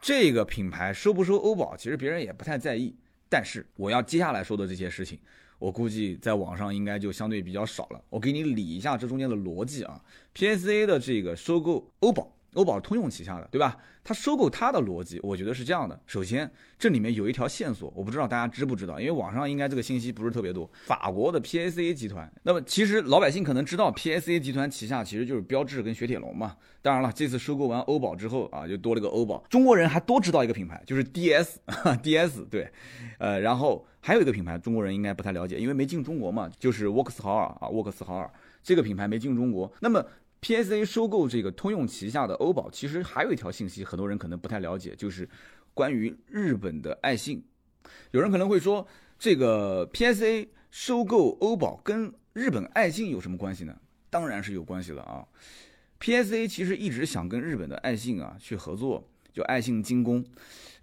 [0.01, 2.93] 这个品牌收不收欧宝，其实别人也不太在意。
[3.29, 5.17] 但是我要接下来说的这些事情，
[5.57, 8.03] 我估计在网上应该就相对比较少了。
[8.09, 10.03] 我给你理一下这中间的逻辑啊。
[10.33, 12.29] PSA 的这个收购欧宝。
[12.55, 13.77] 欧宝通用旗下的，对吧？
[14.03, 15.99] 他收购它的逻辑，我觉得是这样的。
[16.05, 20.69] 首先，这里面有一条线索，我不知道大家知不知道，因为网上应该这个信息不是特别多。
[20.85, 26.55] 法国的 PSA 集团，那么其实老百姓可能知道，PSA 集团旗下其实就是标致跟雪铁龙嘛。
[26.83, 29.43] 当然了，这次收购完欧宝之后啊，就多了个欧宝。
[29.49, 32.71] 中国人还多知道一个品牌，就是 DS，DS 对，
[33.17, 39.71] 呃，然后还有一个品牌，中国人应该不太了解，因为没进中国嘛，就是沃克斯豪尔啊，沃克斯豪尔这个品牌没进中国。
[39.79, 40.05] 那么
[40.45, 45.27] PSA 收购这个通用旗下的欧宝，其实还有一条信息，很多人可能不太了解，就是
[45.73, 47.43] 关于日本的爱信。
[48.11, 53.75] 有人可能会说，这个 PSA 收购欧宝跟日本爱信有什么关系呢？
[54.11, 55.25] 当然是有关系了啊。
[55.99, 60.23] PSA 其实一直想跟日本的爱信啊去合作，就爱信精工。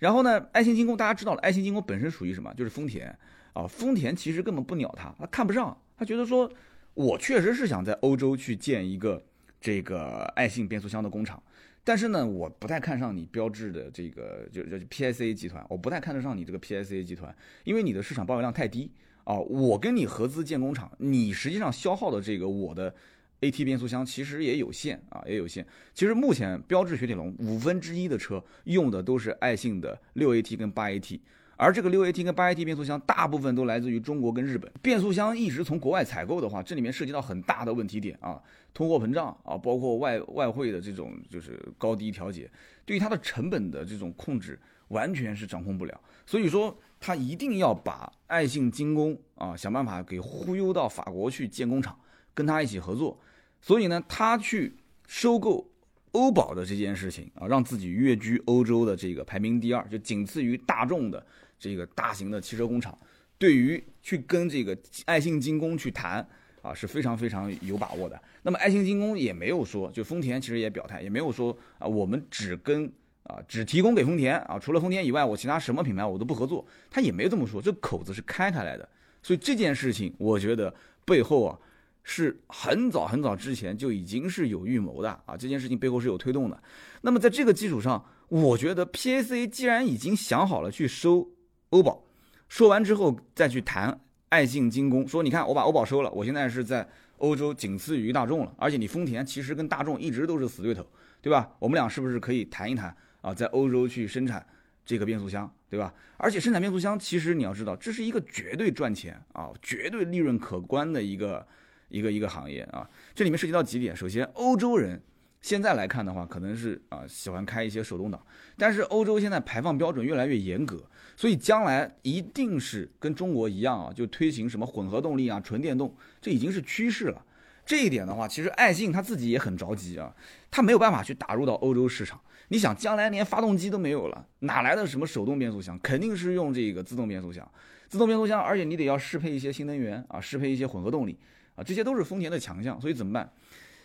[0.00, 2.52] 然后呢，爱信精工大家知道了，爱信精工本身属于什么？
[2.54, 3.16] 就是丰田
[3.52, 3.64] 啊。
[3.64, 6.50] 丰田其实根本不鸟他，他看不上，他觉得说，
[6.94, 9.22] 我确实是想在欧洲去建一个。
[9.62, 11.40] 这个爱信变速箱的工厂，
[11.84, 18.90] 但是呢，我不太看上你标志的这个就就 PSA 集团，我不太看得上你这个 PSA 集团，因为你的市场保有量太低
[19.22, 19.38] 啊。
[19.38, 22.92] 我跟你合资建工厂，你实际上消耗的这个我的
[23.40, 25.64] AT 变速箱其实也有限啊，也有限。
[25.94, 31.20] 其实目前标致雪铁龙五分之一的车用的都是爱信的六 AT 跟八 AT。
[31.62, 34.68] 而这个六 AT 跟八 AT 变速箱大部分都来自于中国跟日本。
[34.82, 38.42] 变速箱一直从国外采购的话，这里面涉及到很大的问题点啊，
[38.74, 42.50] 通货膨胀啊，包括外外汇的这种就是高低调节，
[42.84, 46.00] 对于它的成本的这种控制完全是掌控不了。
[46.26, 51.96] 所以说，他一定要把爱信精工啊想办法给忽悠到法国去建工厂，
[52.34, 53.16] 跟他一起合作。
[53.60, 55.70] 所以呢，他去收购
[56.10, 61.24] 欧宝的这件事情啊，让自己跃居欧洲的这个排名第二，就仅次于大众的。
[61.62, 62.98] 这个大型的汽车工厂，
[63.38, 66.26] 对于去跟这个爱信精工去谈
[66.60, 68.20] 啊，是非常非常有把握的。
[68.42, 76.66] 那么爱信精工也没有说，就丰田其实也表态，也没有说啊，我们只跟啊只提供给丰田啊，除了丰田以外，我其他什么品牌我都不合作。
[76.90, 78.88] 他也没这么说，这口子是开开来的。
[79.22, 81.56] 所以这件事情，我觉得背后啊
[82.02, 86.60] 是很早很早之前就已经是有预谋的啊，这件事情背后是有推动的。
[87.02, 91.30] 那么在这个基础上，我觉得 PAC 既然已经想好了去收。
[91.72, 92.04] 欧宝
[92.48, 100.86] 说完之后，再去谈爱信精工，说你看我把欧宝收了，我现在是在欧洲仅次于大众了，而且你丰田其实跟大众一直都是死对头，
[101.22, 101.50] 对吧？
[101.58, 103.32] 我们俩是不是可以谈一谈啊？
[103.32, 104.46] 在欧洲去生产
[104.84, 105.94] 这个变速箱，对吧？
[106.18, 111.46] 而且生产变速箱，其实你要知道，这是一个绝对赚钱啊，绝对利润可观的一个
[111.88, 112.86] 一个一个行业啊。
[113.14, 115.00] 这里面涉及到几点，首先，欧洲人。
[115.42, 118.24] 现在来看的话，可能是啊喜欢开一些手动挡，
[118.56, 120.82] 但是欧洲现在排放标准越来越严格，
[121.16, 127.22] 所以将来一定是跟中国一样啊，就推行什么混合动力啊、纯电动，这已经是趋势了。
[127.66, 130.14] 这一点的话，其实爱信他自己也很着急啊，
[130.50, 132.20] 他没有办法去打入到欧洲市场。
[132.48, 135.78] 你想，将来连发动机都没有了，哪来的什么手动变速箱？
[135.78, 137.48] 肯定是用这个自动变速箱。
[137.88, 141.18] 自动变速箱，而且你得要适配一些新能源啊，适配一些混合动力
[141.54, 142.80] 啊，这些都是丰田的强项。
[142.80, 143.32] 所以怎么办？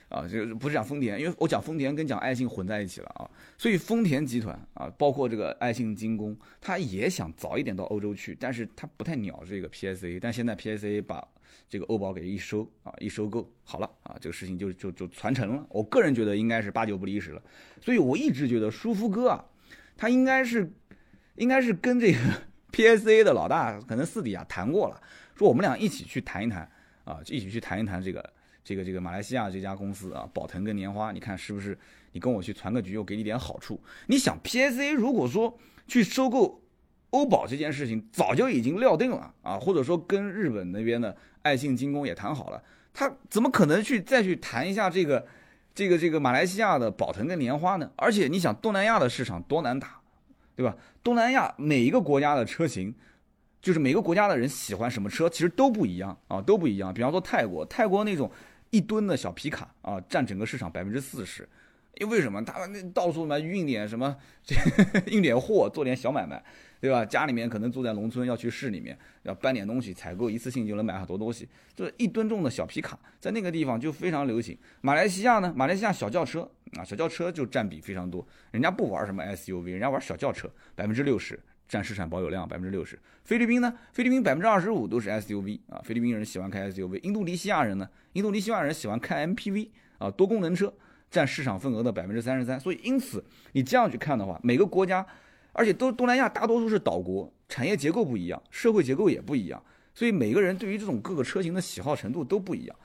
[0.09, 11.27] 啊，这个不是讲丰田，因为我讲丰田跟讲爱信混在一起了啊，所以丰田集团啊，包括这个爱信精工，他也想早一点到欧洲去，但是他不太鸟这个 PSA，但现在 PSA 把
[11.67, 15.67] 这个欧宝给一收啊，一收购好了啊，这个事情就就就传承了。
[15.69, 17.41] 我个人觉得应该是八九不离十了，
[17.81, 19.43] 所以我一直觉得舒夫哥啊，
[19.97, 20.71] 他应该是
[21.35, 22.19] 应该是跟这个
[22.71, 25.01] PSA 的老大可能私底下谈过了，
[25.35, 26.61] 说我们俩一起去谈一谈
[27.03, 28.36] 啊，一起去谈一谈这个。
[28.67, 31.77] 这个这个马来西亚这家公司啊，宝腾跟年花，你看是不是？
[32.11, 33.81] 你跟我去传个局，我给你点好处。
[34.07, 36.61] 你想，PSA 如果说去收购
[37.11, 42.61] 欧宝这件事情，早就已经料定了啊，或者说跟日本那边的爱信精工也谈好了，
[42.93, 45.25] 他怎么可能去再去谈一下这个
[45.73, 47.89] 这个这个马来西亚的宝腾跟年花呢？
[47.95, 50.01] 而且你想，东南亚的市场多难打，
[50.57, 50.75] 对吧？
[51.01, 52.93] 东南亚每一个国家的车型。
[53.59, 56.93] 就是每个国家的人喜欢什么车，其实都不一样啊，都不一样。
[56.93, 58.31] 比方说泰国，泰国那种。
[58.69, 61.47] 一吨的小皮卡啊，占整个市场百分之四十，
[61.99, 62.43] 因为什么？
[62.43, 64.15] 他们那到处嘛运点什么，
[65.07, 66.43] 运点货，做点小买卖，
[66.79, 67.05] 对吧？
[67.05, 74.57] 家里面可能住在农村，要去市里面，要搬点东西，采购一次性就能买很多东西，就是一吨重的小皮卡，在那个地方就非常流行。
[74.81, 76.41] 马来西亚呢，马来西亚小轿车
[76.77, 81.39] 啊，小轿车就占比非常多，人家不玩什么 SUV，人家玩小轿车，百分之六十。
[81.67, 82.97] 占市场保有量百分之六十。
[83.23, 83.73] 菲律宾呢？
[83.91, 87.01] 菲律宾百分之二十五都是 SUV 啊，菲律宾人喜欢开 SUV。
[87.03, 87.89] 印度尼西亚人呢？
[88.13, 90.73] 印度尼西亚人喜欢开 MPV 啊，多功能车
[91.11, 92.59] 占市场份额的百分之三十三。
[92.59, 95.05] 所以因此你这样去看的话，每个国家
[95.51, 99.61] 而且都东南亚大多数是岛国，产业结构不一样，社会结构也不一样，
[99.93, 102.75] 所以每个人对于这种各个车型的喜好程度都不一样。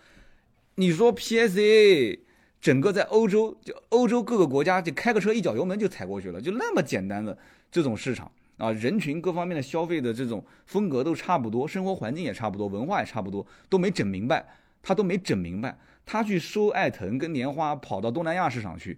[0.77, 2.19] 你说 PSA
[2.61, 7.37] 整个在欧洲，就欧洲各个国家，就开个车一脚油门就踩过去了，就那么简单的
[7.71, 14.47] 这种市场啊，人群各方面的消费的这种风格都差不多，生活环境也差不多，文化也差不多，都没整明白，
[14.81, 18.97] 他都没整明白，他去收艾腾跟莲花，跑到东南亚市场去。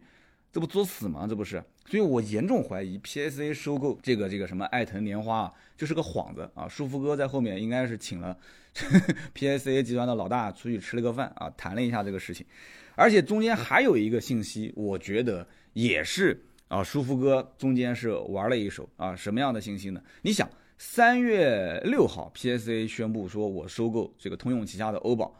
[0.52, 1.26] 这不作死吗？
[1.26, 6.68] 这不是，所以我严重怀疑 PSA 收购这个这个什么爱腾莲花啊，就是个幌子啊。
[6.68, 8.38] 舒福哥在后面应该是请了
[9.34, 12.46] PSA 集团的老大出去吃了个饭啊，谈了一下这个事情。
[12.94, 19.14] 而且中间还有一个信息，我觉得也是啊，舒福哥中间是玩了一手啊。
[19.14, 20.02] 什么样的信息呢？
[20.22, 25.32] 你想，三月六号 PSA 宣布说我收购这个通用旗下的欧宝，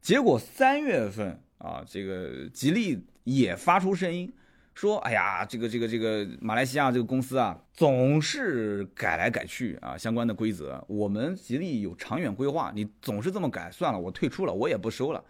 [0.00, 4.32] 结果三月份啊，这个吉利也发出声音。
[4.74, 15.22] 说，哎呀，这个这个这个马来西亚这个公司啊，总是改来改去啊，相关的规则，我们吉利有长远规划，你总是这么改，算了，我退出了，我也不收了。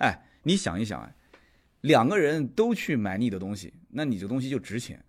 [0.00, 1.10] 哎，你想一想，
[1.80, 5.04] 两个人都去买你的东西，那你这东西就值钱。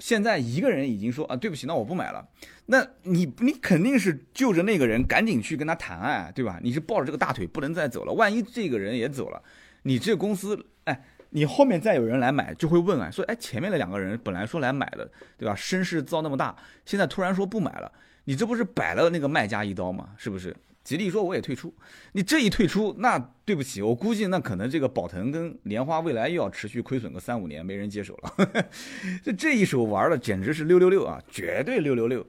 [0.00, 2.26] 现在一个人已经说啊，对不起，那我不买了，
[2.66, 6.58] 那你你肯定是就着那个人赶紧去跟他谈案，对吧？
[6.60, 9.40] 你是抱着这个大腿不能再走了，万一这个人也走了，
[9.82, 11.00] 你这公司，哎。
[11.32, 15.54] 你后面再有人来买，就会问啊，说，哎，前面的两个人本来说来买的，对吧？
[15.54, 17.92] 声势造那么大，现在突然说不买了，
[18.24, 20.08] 你这不是摆了那个卖家一刀吗？
[20.16, 20.56] 是不是？
[20.82, 21.74] 吉利说我也退出，
[22.12, 28.66] 你这一退出，那对不起，我估计那可能这个宝腾跟莲花未来又要持续亏损个三五年，没人接手了。
[29.22, 32.26] 这这一手玩的简直是六六六啊，绝对六六六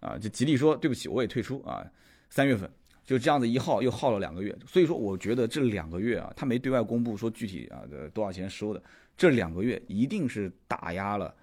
[0.00, 0.18] 啊！
[0.18, 1.84] 就吉利说对不起，我也退出啊，
[2.28, 2.70] 三月份。
[3.06, 7.82] 就这样子一耗又耗了两个月，所以说我觉得这两个月啊，他没对外公布说具体啊
[8.14, 8.82] 多少钱收的，
[9.14, 11.34] 这两个月一定是打压了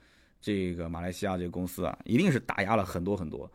[0.42, 3.52] 这个马来西亚这个公司啊，一定是打压了很多很多，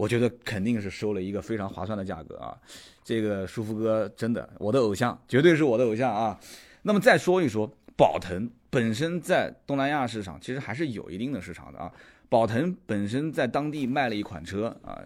[0.00, 2.56] 我觉得肯定是收了一个非常划算的价格啊，
[3.04, 6.40] 这个舒服哥真的我的偶像，绝对是我的偶像啊。
[6.80, 11.92] 那么再说一说宝腾本身在东南亚市场其实还是有一定的市场的啊。
[12.30, 14.98] 宝腾本身在当地卖了一款车啊，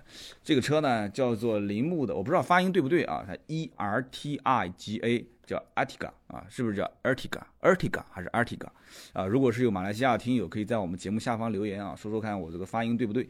[0.45, 8.69] 这个车呢叫做铃木的，我不知道发音对不对啊，它 E R T I G A 叫 Artiga 啊，是不是叫 Artiga？Artiga 还是 Artiga？
[9.13, 13.29] 啊，如果是有马来西亚听友，可以在我们节目下方留言啊，说说看我这个发音对不对。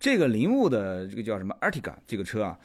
[0.00, 2.58] 这个铃木的这个叫什么 Artiga 这个车啊，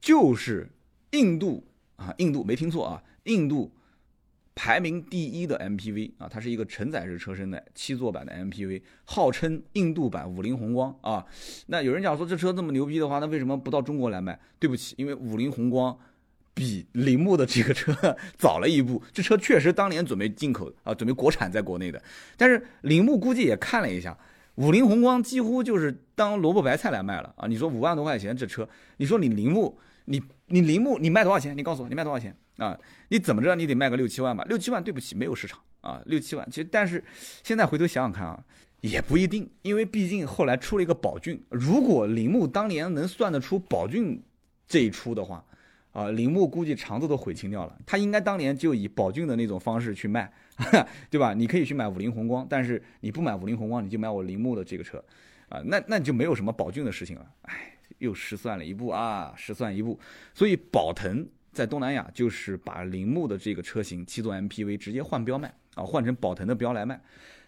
[0.00, 0.68] 就是
[1.12, 3.70] 印度啊，印度没听错啊，印度。
[4.56, 11.26] 排名第一的 MPV 啊，它是一个承载式车身的七座版的 MPV，号称印度版五菱宏光啊。
[11.66, 14.38] 那有人讲说这车这么牛逼的话，那为什么不到中国来卖？
[14.60, 15.98] 对不起，因为五菱宏光
[16.54, 19.02] 比铃木的这个车 早了一步。
[19.12, 22.00] 这车确实当年准备进口啊，准备国产在国内的。
[22.36, 24.16] 但是铃木估计也看了一下，
[24.56, 27.46] 五菱宏光几乎就是当萝卜白菜来卖了啊。
[27.46, 31.56] 你说五万多块钱这车，你说你铃木，你你铃木你卖多少钱？
[31.56, 32.36] 你告诉我，你卖多少钱？
[32.58, 34.44] 啊，你怎么着你得卖个六七万吧？
[34.44, 36.00] 六七万，对不起，没有市场啊。
[36.06, 37.02] 六七万，其实但是
[37.42, 38.44] 现在回头想想看啊，
[38.80, 41.42] 也不一定，因为毕竟后来出了一个宝骏。
[41.48, 44.22] 如果铃木当年能算得出宝骏
[44.68, 45.44] 这一出的话，
[45.94, 47.78] 啊，铃木估计肠子都悔青掉了。
[47.86, 50.30] 他应该当年就以宝骏的那种方式去卖，
[51.08, 51.32] 对吧？
[51.32, 55.02] 你可以去买五菱宏光，但是你不买五菱宏光，你就买我铃木的这个车，
[55.48, 57.26] 啊，那那你就没有什么宝骏的事情了。
[57.42, 59.98] 哎，又失算了一步啊，失算一步。
[60.34, 61.26] 所以宝腾。
[61.54, 67.00] 在东南亚，就是把铃木的这个车型七座 MPV 直接换标卖啊，换成宝腾的标来卖。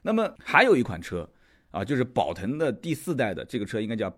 [0.03, 1.29] 那么还有一款车
[1.73, 4.09] 啊，就是宝腾的第四代的这个车，应该叫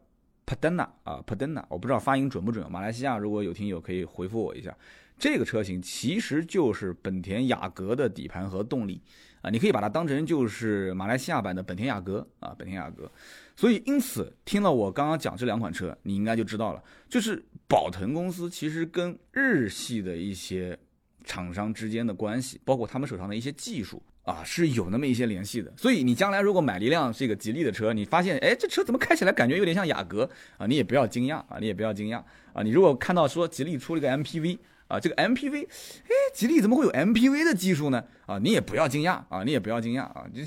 [0.49, 2.73] Padana 啊，Padana，我不知道发音准不准。
[2.73, 4.75] 马来西亚如果有听友可以回复我一下。
[5.19, 9.03] 这个车型其实就是本田雅阁的底盘和动力
[9.43, 13.11] 啊，你可以把它当成就是马来西亚版的本田雅阁啊，本田雅阁。
[13.57, 20.79] 所以因此听了我刚刚讲这两款车，你应该就知道了，就是宝腾公司其实跟日系的一些
[21.25, 25.73] 厂商之间的关系，包括他们手上的一些技术啊，是有那么一些联系的。
[25.77, 32.23] 所以你将来如果买了一辆这个吉利的车，你发现哎这车怎么开起来感觉有点像雅阁啊，你也不要惊讶啊，你也不要惊讶
[32.53, 32.63] 啊。
[32.63, 34.59] 你如果看到说吉利出了个 MPV。
[34.89, 38.03] 啊，这个 MPV，哎，吉利怎么会有 MPV 的技术呢？
[38.25, 40.43] 啊，你也不要惊讶啊，你也不要惊讶啊，就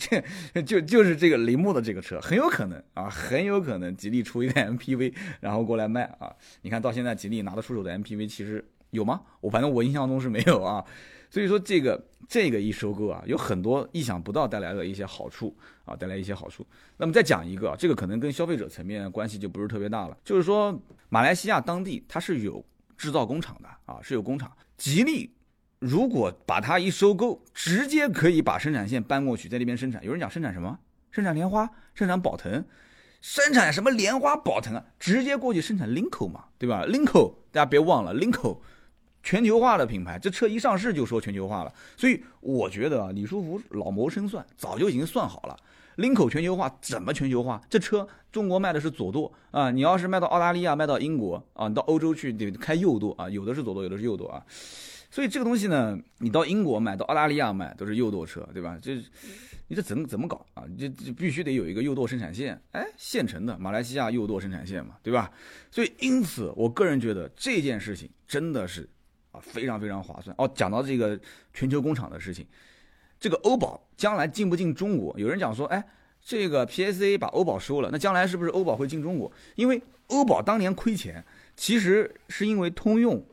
[0.54, 6.34] 这就就是这个铃木的这个车很有可能啊，很有可能吉利出一个 MPV，然后过来卖啊。
[6.64, 9.22] 你看到现在吉利拿得出手的 MPV 其实有吗？
[9.42, 10.84] 我反正我印象中是没有啊。
[11.32, 16.64] 所以说这个这个一收购啊，有很多意想不到带来的一些好处啊，带来一些好处。
[16.98, 20.80] 那么再讲一个，这个可能跟消费者层面关系就不是特别大了，就是说
[21.10, 22.64] 马来西亚当地它是有。
[22.98, 25.34] 制造工厂的啊是有工厂，吉利
[25.80, 30.06] 如果把它一收购，直接可以把生产线搬过去，在那边生产。
[30.06, 30.78] 有人讲生产什么？
[31.10, 32.64] 生产莲花，生产宝腾。
[33.20, 38.60] 生产什么莲花宝腾啊，直接过去生产 Linko 嘛，对吧？Linko 大家别忘了，Linko
[39.24, 45.58] 全球化的品牌，这车一上市就说全球化了，所以我觉得啊，李书福老谋深算，早就已经算好了。
[45.98, 47.62] Linko 全球化怎么全球化？
[47.70, 54.44] 这车中国卖的是左舵啊，你要是卖到澳大利亚、卖到英国啊，你到欧洲去得开右舵啊， 有的是左舵，有的是右舵啊。
[55.12, 58.80] 所以这个东西呢，你到英国买，到澳大利亚买都是右舵车，对吧？
[58.82, 58.96] 这
[59.68, 60.64] 你这怎么怎么搞啊？
[60.80, 65.30] 这这必须得有一个右舵生产线，哎，现成的马来西亚右舵生产线嘛，对吧？
[65.70, 68.90] 所以因此，我个人觉得这件事情真的是
[69.32, 70.50] 啊非常非常划算哦。
[70.54, 71.20] 讲到这个
[71.54, 72.46] 全球工厂的事情，
[73.20, 75.18] 这个欧宝将来进不进中国？
[75.20, 75.84] 有人讲说，哎，
[76.22, 79.32] 这个 PSA 把欧宝收了，那将来是不是欧宝会进中国？
[79.56, 81.24] 因为欧宝当年亏钱，
[81.56, 83.24] 其实是因为通用。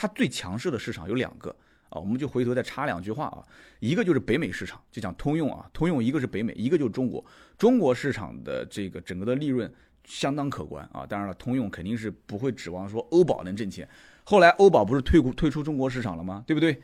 [0.00, 1.50] 它最强势的市场有两个
[1.88, 3.42] 啊，我们就回头再插两句话啊，
[3.80, 7.24] 一个就是北美市场，就讲通用啊，通用一个是北美，一个就是中国，
[7.58, 9.68] 中国市场的这个整个的利润
[10.04, 13.88] 相当可观啊，当然了，通用肯定是不会指望说欧宝能挣钱，
[14.28, 16.44] 后来欧宝不是退股退出中国市场了吗？
[16.46, 16.82] 对不对？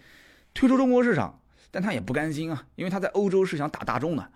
[0.55, 1.39] 退出中国市场，
[1.71, 4.27] 但他也不甘心啊，因为他在欧洲是想打大众的。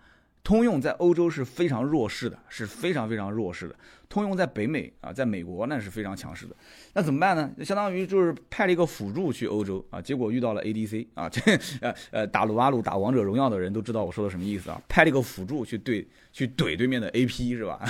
[0.44, 3.74] 通用在欧洲是非常弱势的，是非常非常弱势的。
[4.10, 6.54] 通用在北美啊，在美国那是非常强势的。
[6.92, 7.50] 那怎么办呢？
[7.64, 11.40] 相当于就是派了一个辅助去欧洲啊，结果遇到了 ADC 啊，这
[11.80, 14.78] 呃呃打撸啊撸、打王者荣耀的人都知道我说的什么意思啊。
[14.86, 17.80] 派了一个辅助去对去怼对面的 AP 是吧？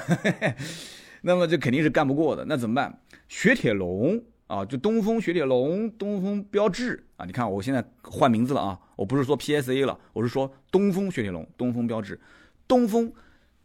[1.22, 2.44] 那么这肯定是干不过的。
[2.44, 3.00] 那怎么办？
[3.28, 7.24] 雪铁龙啊，就东风雪铁龙、东风标致啊。
[7.24, 12.18] 你看我现在换名字了啊，我不是说 PSA 了，我是说东风雪铁龙、东风标致。
[12.66, 13.12] 东风，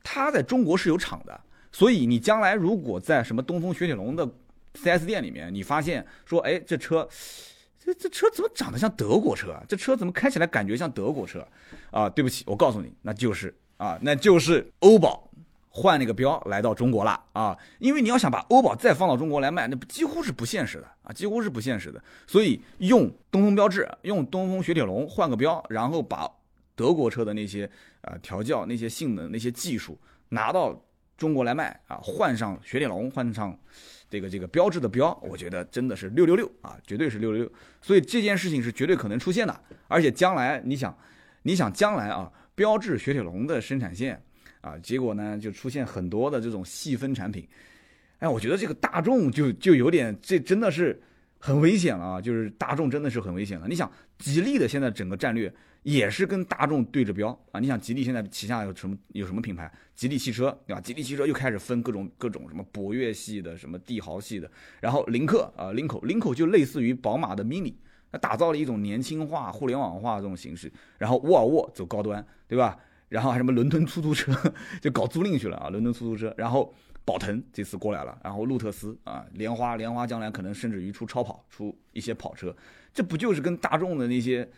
[0.04, 4.30] 它在中国是有厂的，所以你将来如果在什么东风雪铁龙的
[4.76, 7.08] 4S 店里面，你发现说，哎，这车，
[7.80, 9.64] 这这车怎么长得像德国车啊？
[9.68, 11.46] 这车怎么开起来感觉像德国车？
[11.92, 15.30] 啊，对不起，我告诉你，那就是啊，那就是欧宝
[15.74, 22.02] 换那个标来到中国了啊，因为你要想把欧宝再放到中国来卖，那几乎是不现实的啊，几乎是不现实的。
[22.26, 26.32] 所以用东风标致，用东风雪铁龙换个标，然后把。
[26.76, 27.70] 德国车的那些
[28.02, 29.96] 啊调教、那些性能、那些技术
[30.30, 30.84] 拿到
[31.16, 33.56] 中国来卖啊，换上雪铁龙，换上
[34.10, 37.52] 这个这个标志的标，我觉得真的是六六六啊，绝对是六六六。
[37.80, 39.56] 所以这件事情是绝对可能出现的，
[39.88, 40.98] 而且将来你想，
[41.44, 44.20] 你想将来啊，标致雪铁龙的生产线
[44.64, 47.48] 啊，结果呢就出现很多的这种细分产品，
[48.18, 51.00] 哎，我觉得这个大众就就有点，这真的是
[51.38, 53.68] 很危险了啊，就是大众真的是很危险了。
[53.68, 55.54] 你想，吉利的现在整个战略。
[55.84, 57.60] 也是跟大众对着标啊！
[57.60, 59.70] 你想吉利现在旗下有什么有什么品牌？
[59.96, 60.80] 吉利汽车对吧？
[60.80, 64.50] 吉利汽车又开始分各种各种什么博越系的、什么帝豪系的，
[64.80, 67.74] 然后领克啊，领口领口就类似于宝马的 mini，
[68.12, 70.72] 那打造了一种年轻化、互联网化这种形式。
[70.98, 72.80] 然后沃尔沃走高端，对吧？
[73.14, 74.34] 然后还什么伦敦出租车
[74.82, 76.34] 就搞租赁去了啊，伦敦出租车。
[76.38, 76.74] 然后
[77.06, 82.56] 宝腾这次过来了，然后路特斯啊，莲花莲花将来可能甚至于出超跑，出一些跑车，
[82.94, 84.50] 这不就是跟大众的那些？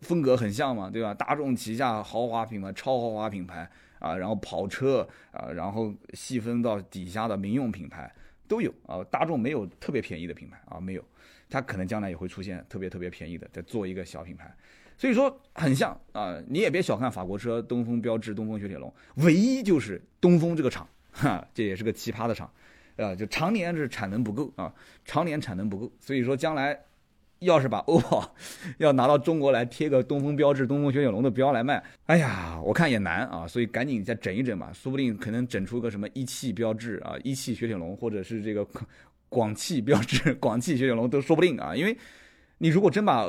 [0.00, 1.12] 风格很像嘛，对吧？
[1.12, 8.10] 大众旗下豪华品牌、超豪华品牌啊，然后跑车啊，然后细分到底下的民用品牌
[8.48, 9.04] 都有啊。
[9.10, 11.04] 大众没有特别便宜的品牌啊，没有，
[11.50, 14.56] 它可能将来也会出现特别特别便宜的，再做一个小品牌。
[15.00, 22.52] 所以说很像啊，你也别小看法国车，东风标致、东风雪铁龙，唯一就是东风这个厂， 哈，这也是个奇葩的厂，
[22.98, 24.70] 啊，就常年是产能不够啊，
[25.06, 26.78] 常年产能不够，所以说将来。
[27.38, 28.34] 要是把 欧宝
[28.76, 38.62] 要拿到中国来贴个东风标致、东风雪铁龙的标来卖，哎呀，我看也难啊，所以赶紧再整一整吧，说不定可能整出个什么一汽标致啊、一汽雪铁龙，或者是这个
[39.30, 41.74] 广汽标致、广汽雪铁龙都说不定啊。
[41.74, 41.96] 因为
[42.58, 43.26] 你如果真把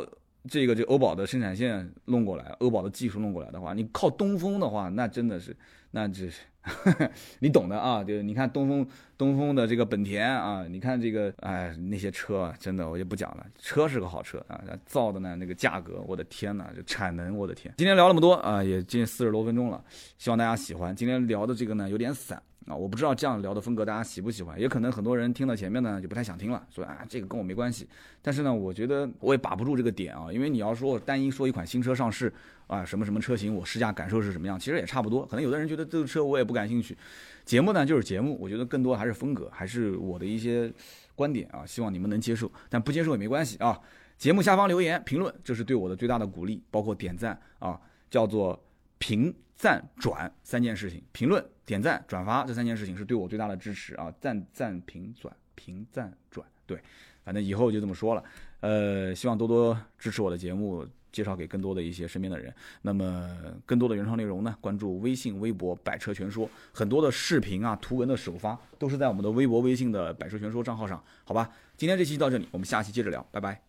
[0.49, 5.55] 这个这欧宝的生产线弄过来，欧宝的技术弄过来的话，你靠东风的话，那真的是，
[5.91, 6.41] 那这是。
[7.39, 8.87] 你懂的啊，就是你看东风，
[9.17, 17.73] 东风的这个本田啊，你看这个，哎，那些车真的我就不讲了，车是个好车啊，造的呢那个价格，我的天呐，这产能，我的天。
[17.77, 19.83] 今天聊那么多啊，也近四十多分钟了，
[20.19, 20.95] 希望大家喜欢。
[20.95, 22.39] 今天聊的这个呢有点散。
[22.67, 27.87] 啊，我不知道这样聊的风格大家喜不喜欢，也可能很多人听到前面呢就不太想听了，说啊这个跟我没关系。
[28.21, 32.31] 但是呢，我觉得我也把不住这个点啊，因为你要说单一说一款新车上市
[32.67, 35.25] 啊，什么什么车型，我试驾感受是什么样，其实也差不多。
[35.25, 36.95] 可能有的人觉得这个车我也不感兴趣。
[37.43, 40.71] 节目呢就是节目，我觉得更多还是风格，还是我的一些
[41.15, 43.79] 观点啊，希望你们能接受，但不接受也没关系啊。
[44.17, 47.81] 节目下方留言评论，这是对我的最大的鼓励，包括点赞啊，
[48.11, 48.63] 叫做
[48.99, 51.43] 评赞转三件事情，评论。
[51.71, 54.13] 点赞、转发这三件事情是对我最大的支持啊！
[54.19, 56.77] 赞赞评转评赞转，对，
[57.23, 58.21] 反正以后就这么说了。
[58.59, 62.53] 呃，希望多多支持我的节目，介绍给更多的一些身边的人。
[62.81, 63.33] 那么
[63.65, 71.49] 更多的原创内容呢，关注微信、微博“百车全说”，很多的视频啊、图文的首发都是在我们的微博、微信的“百车全说”账号上，好吧？
[71.77, 73.61] 今天这期到这里，我们下期接着聊，拜拜。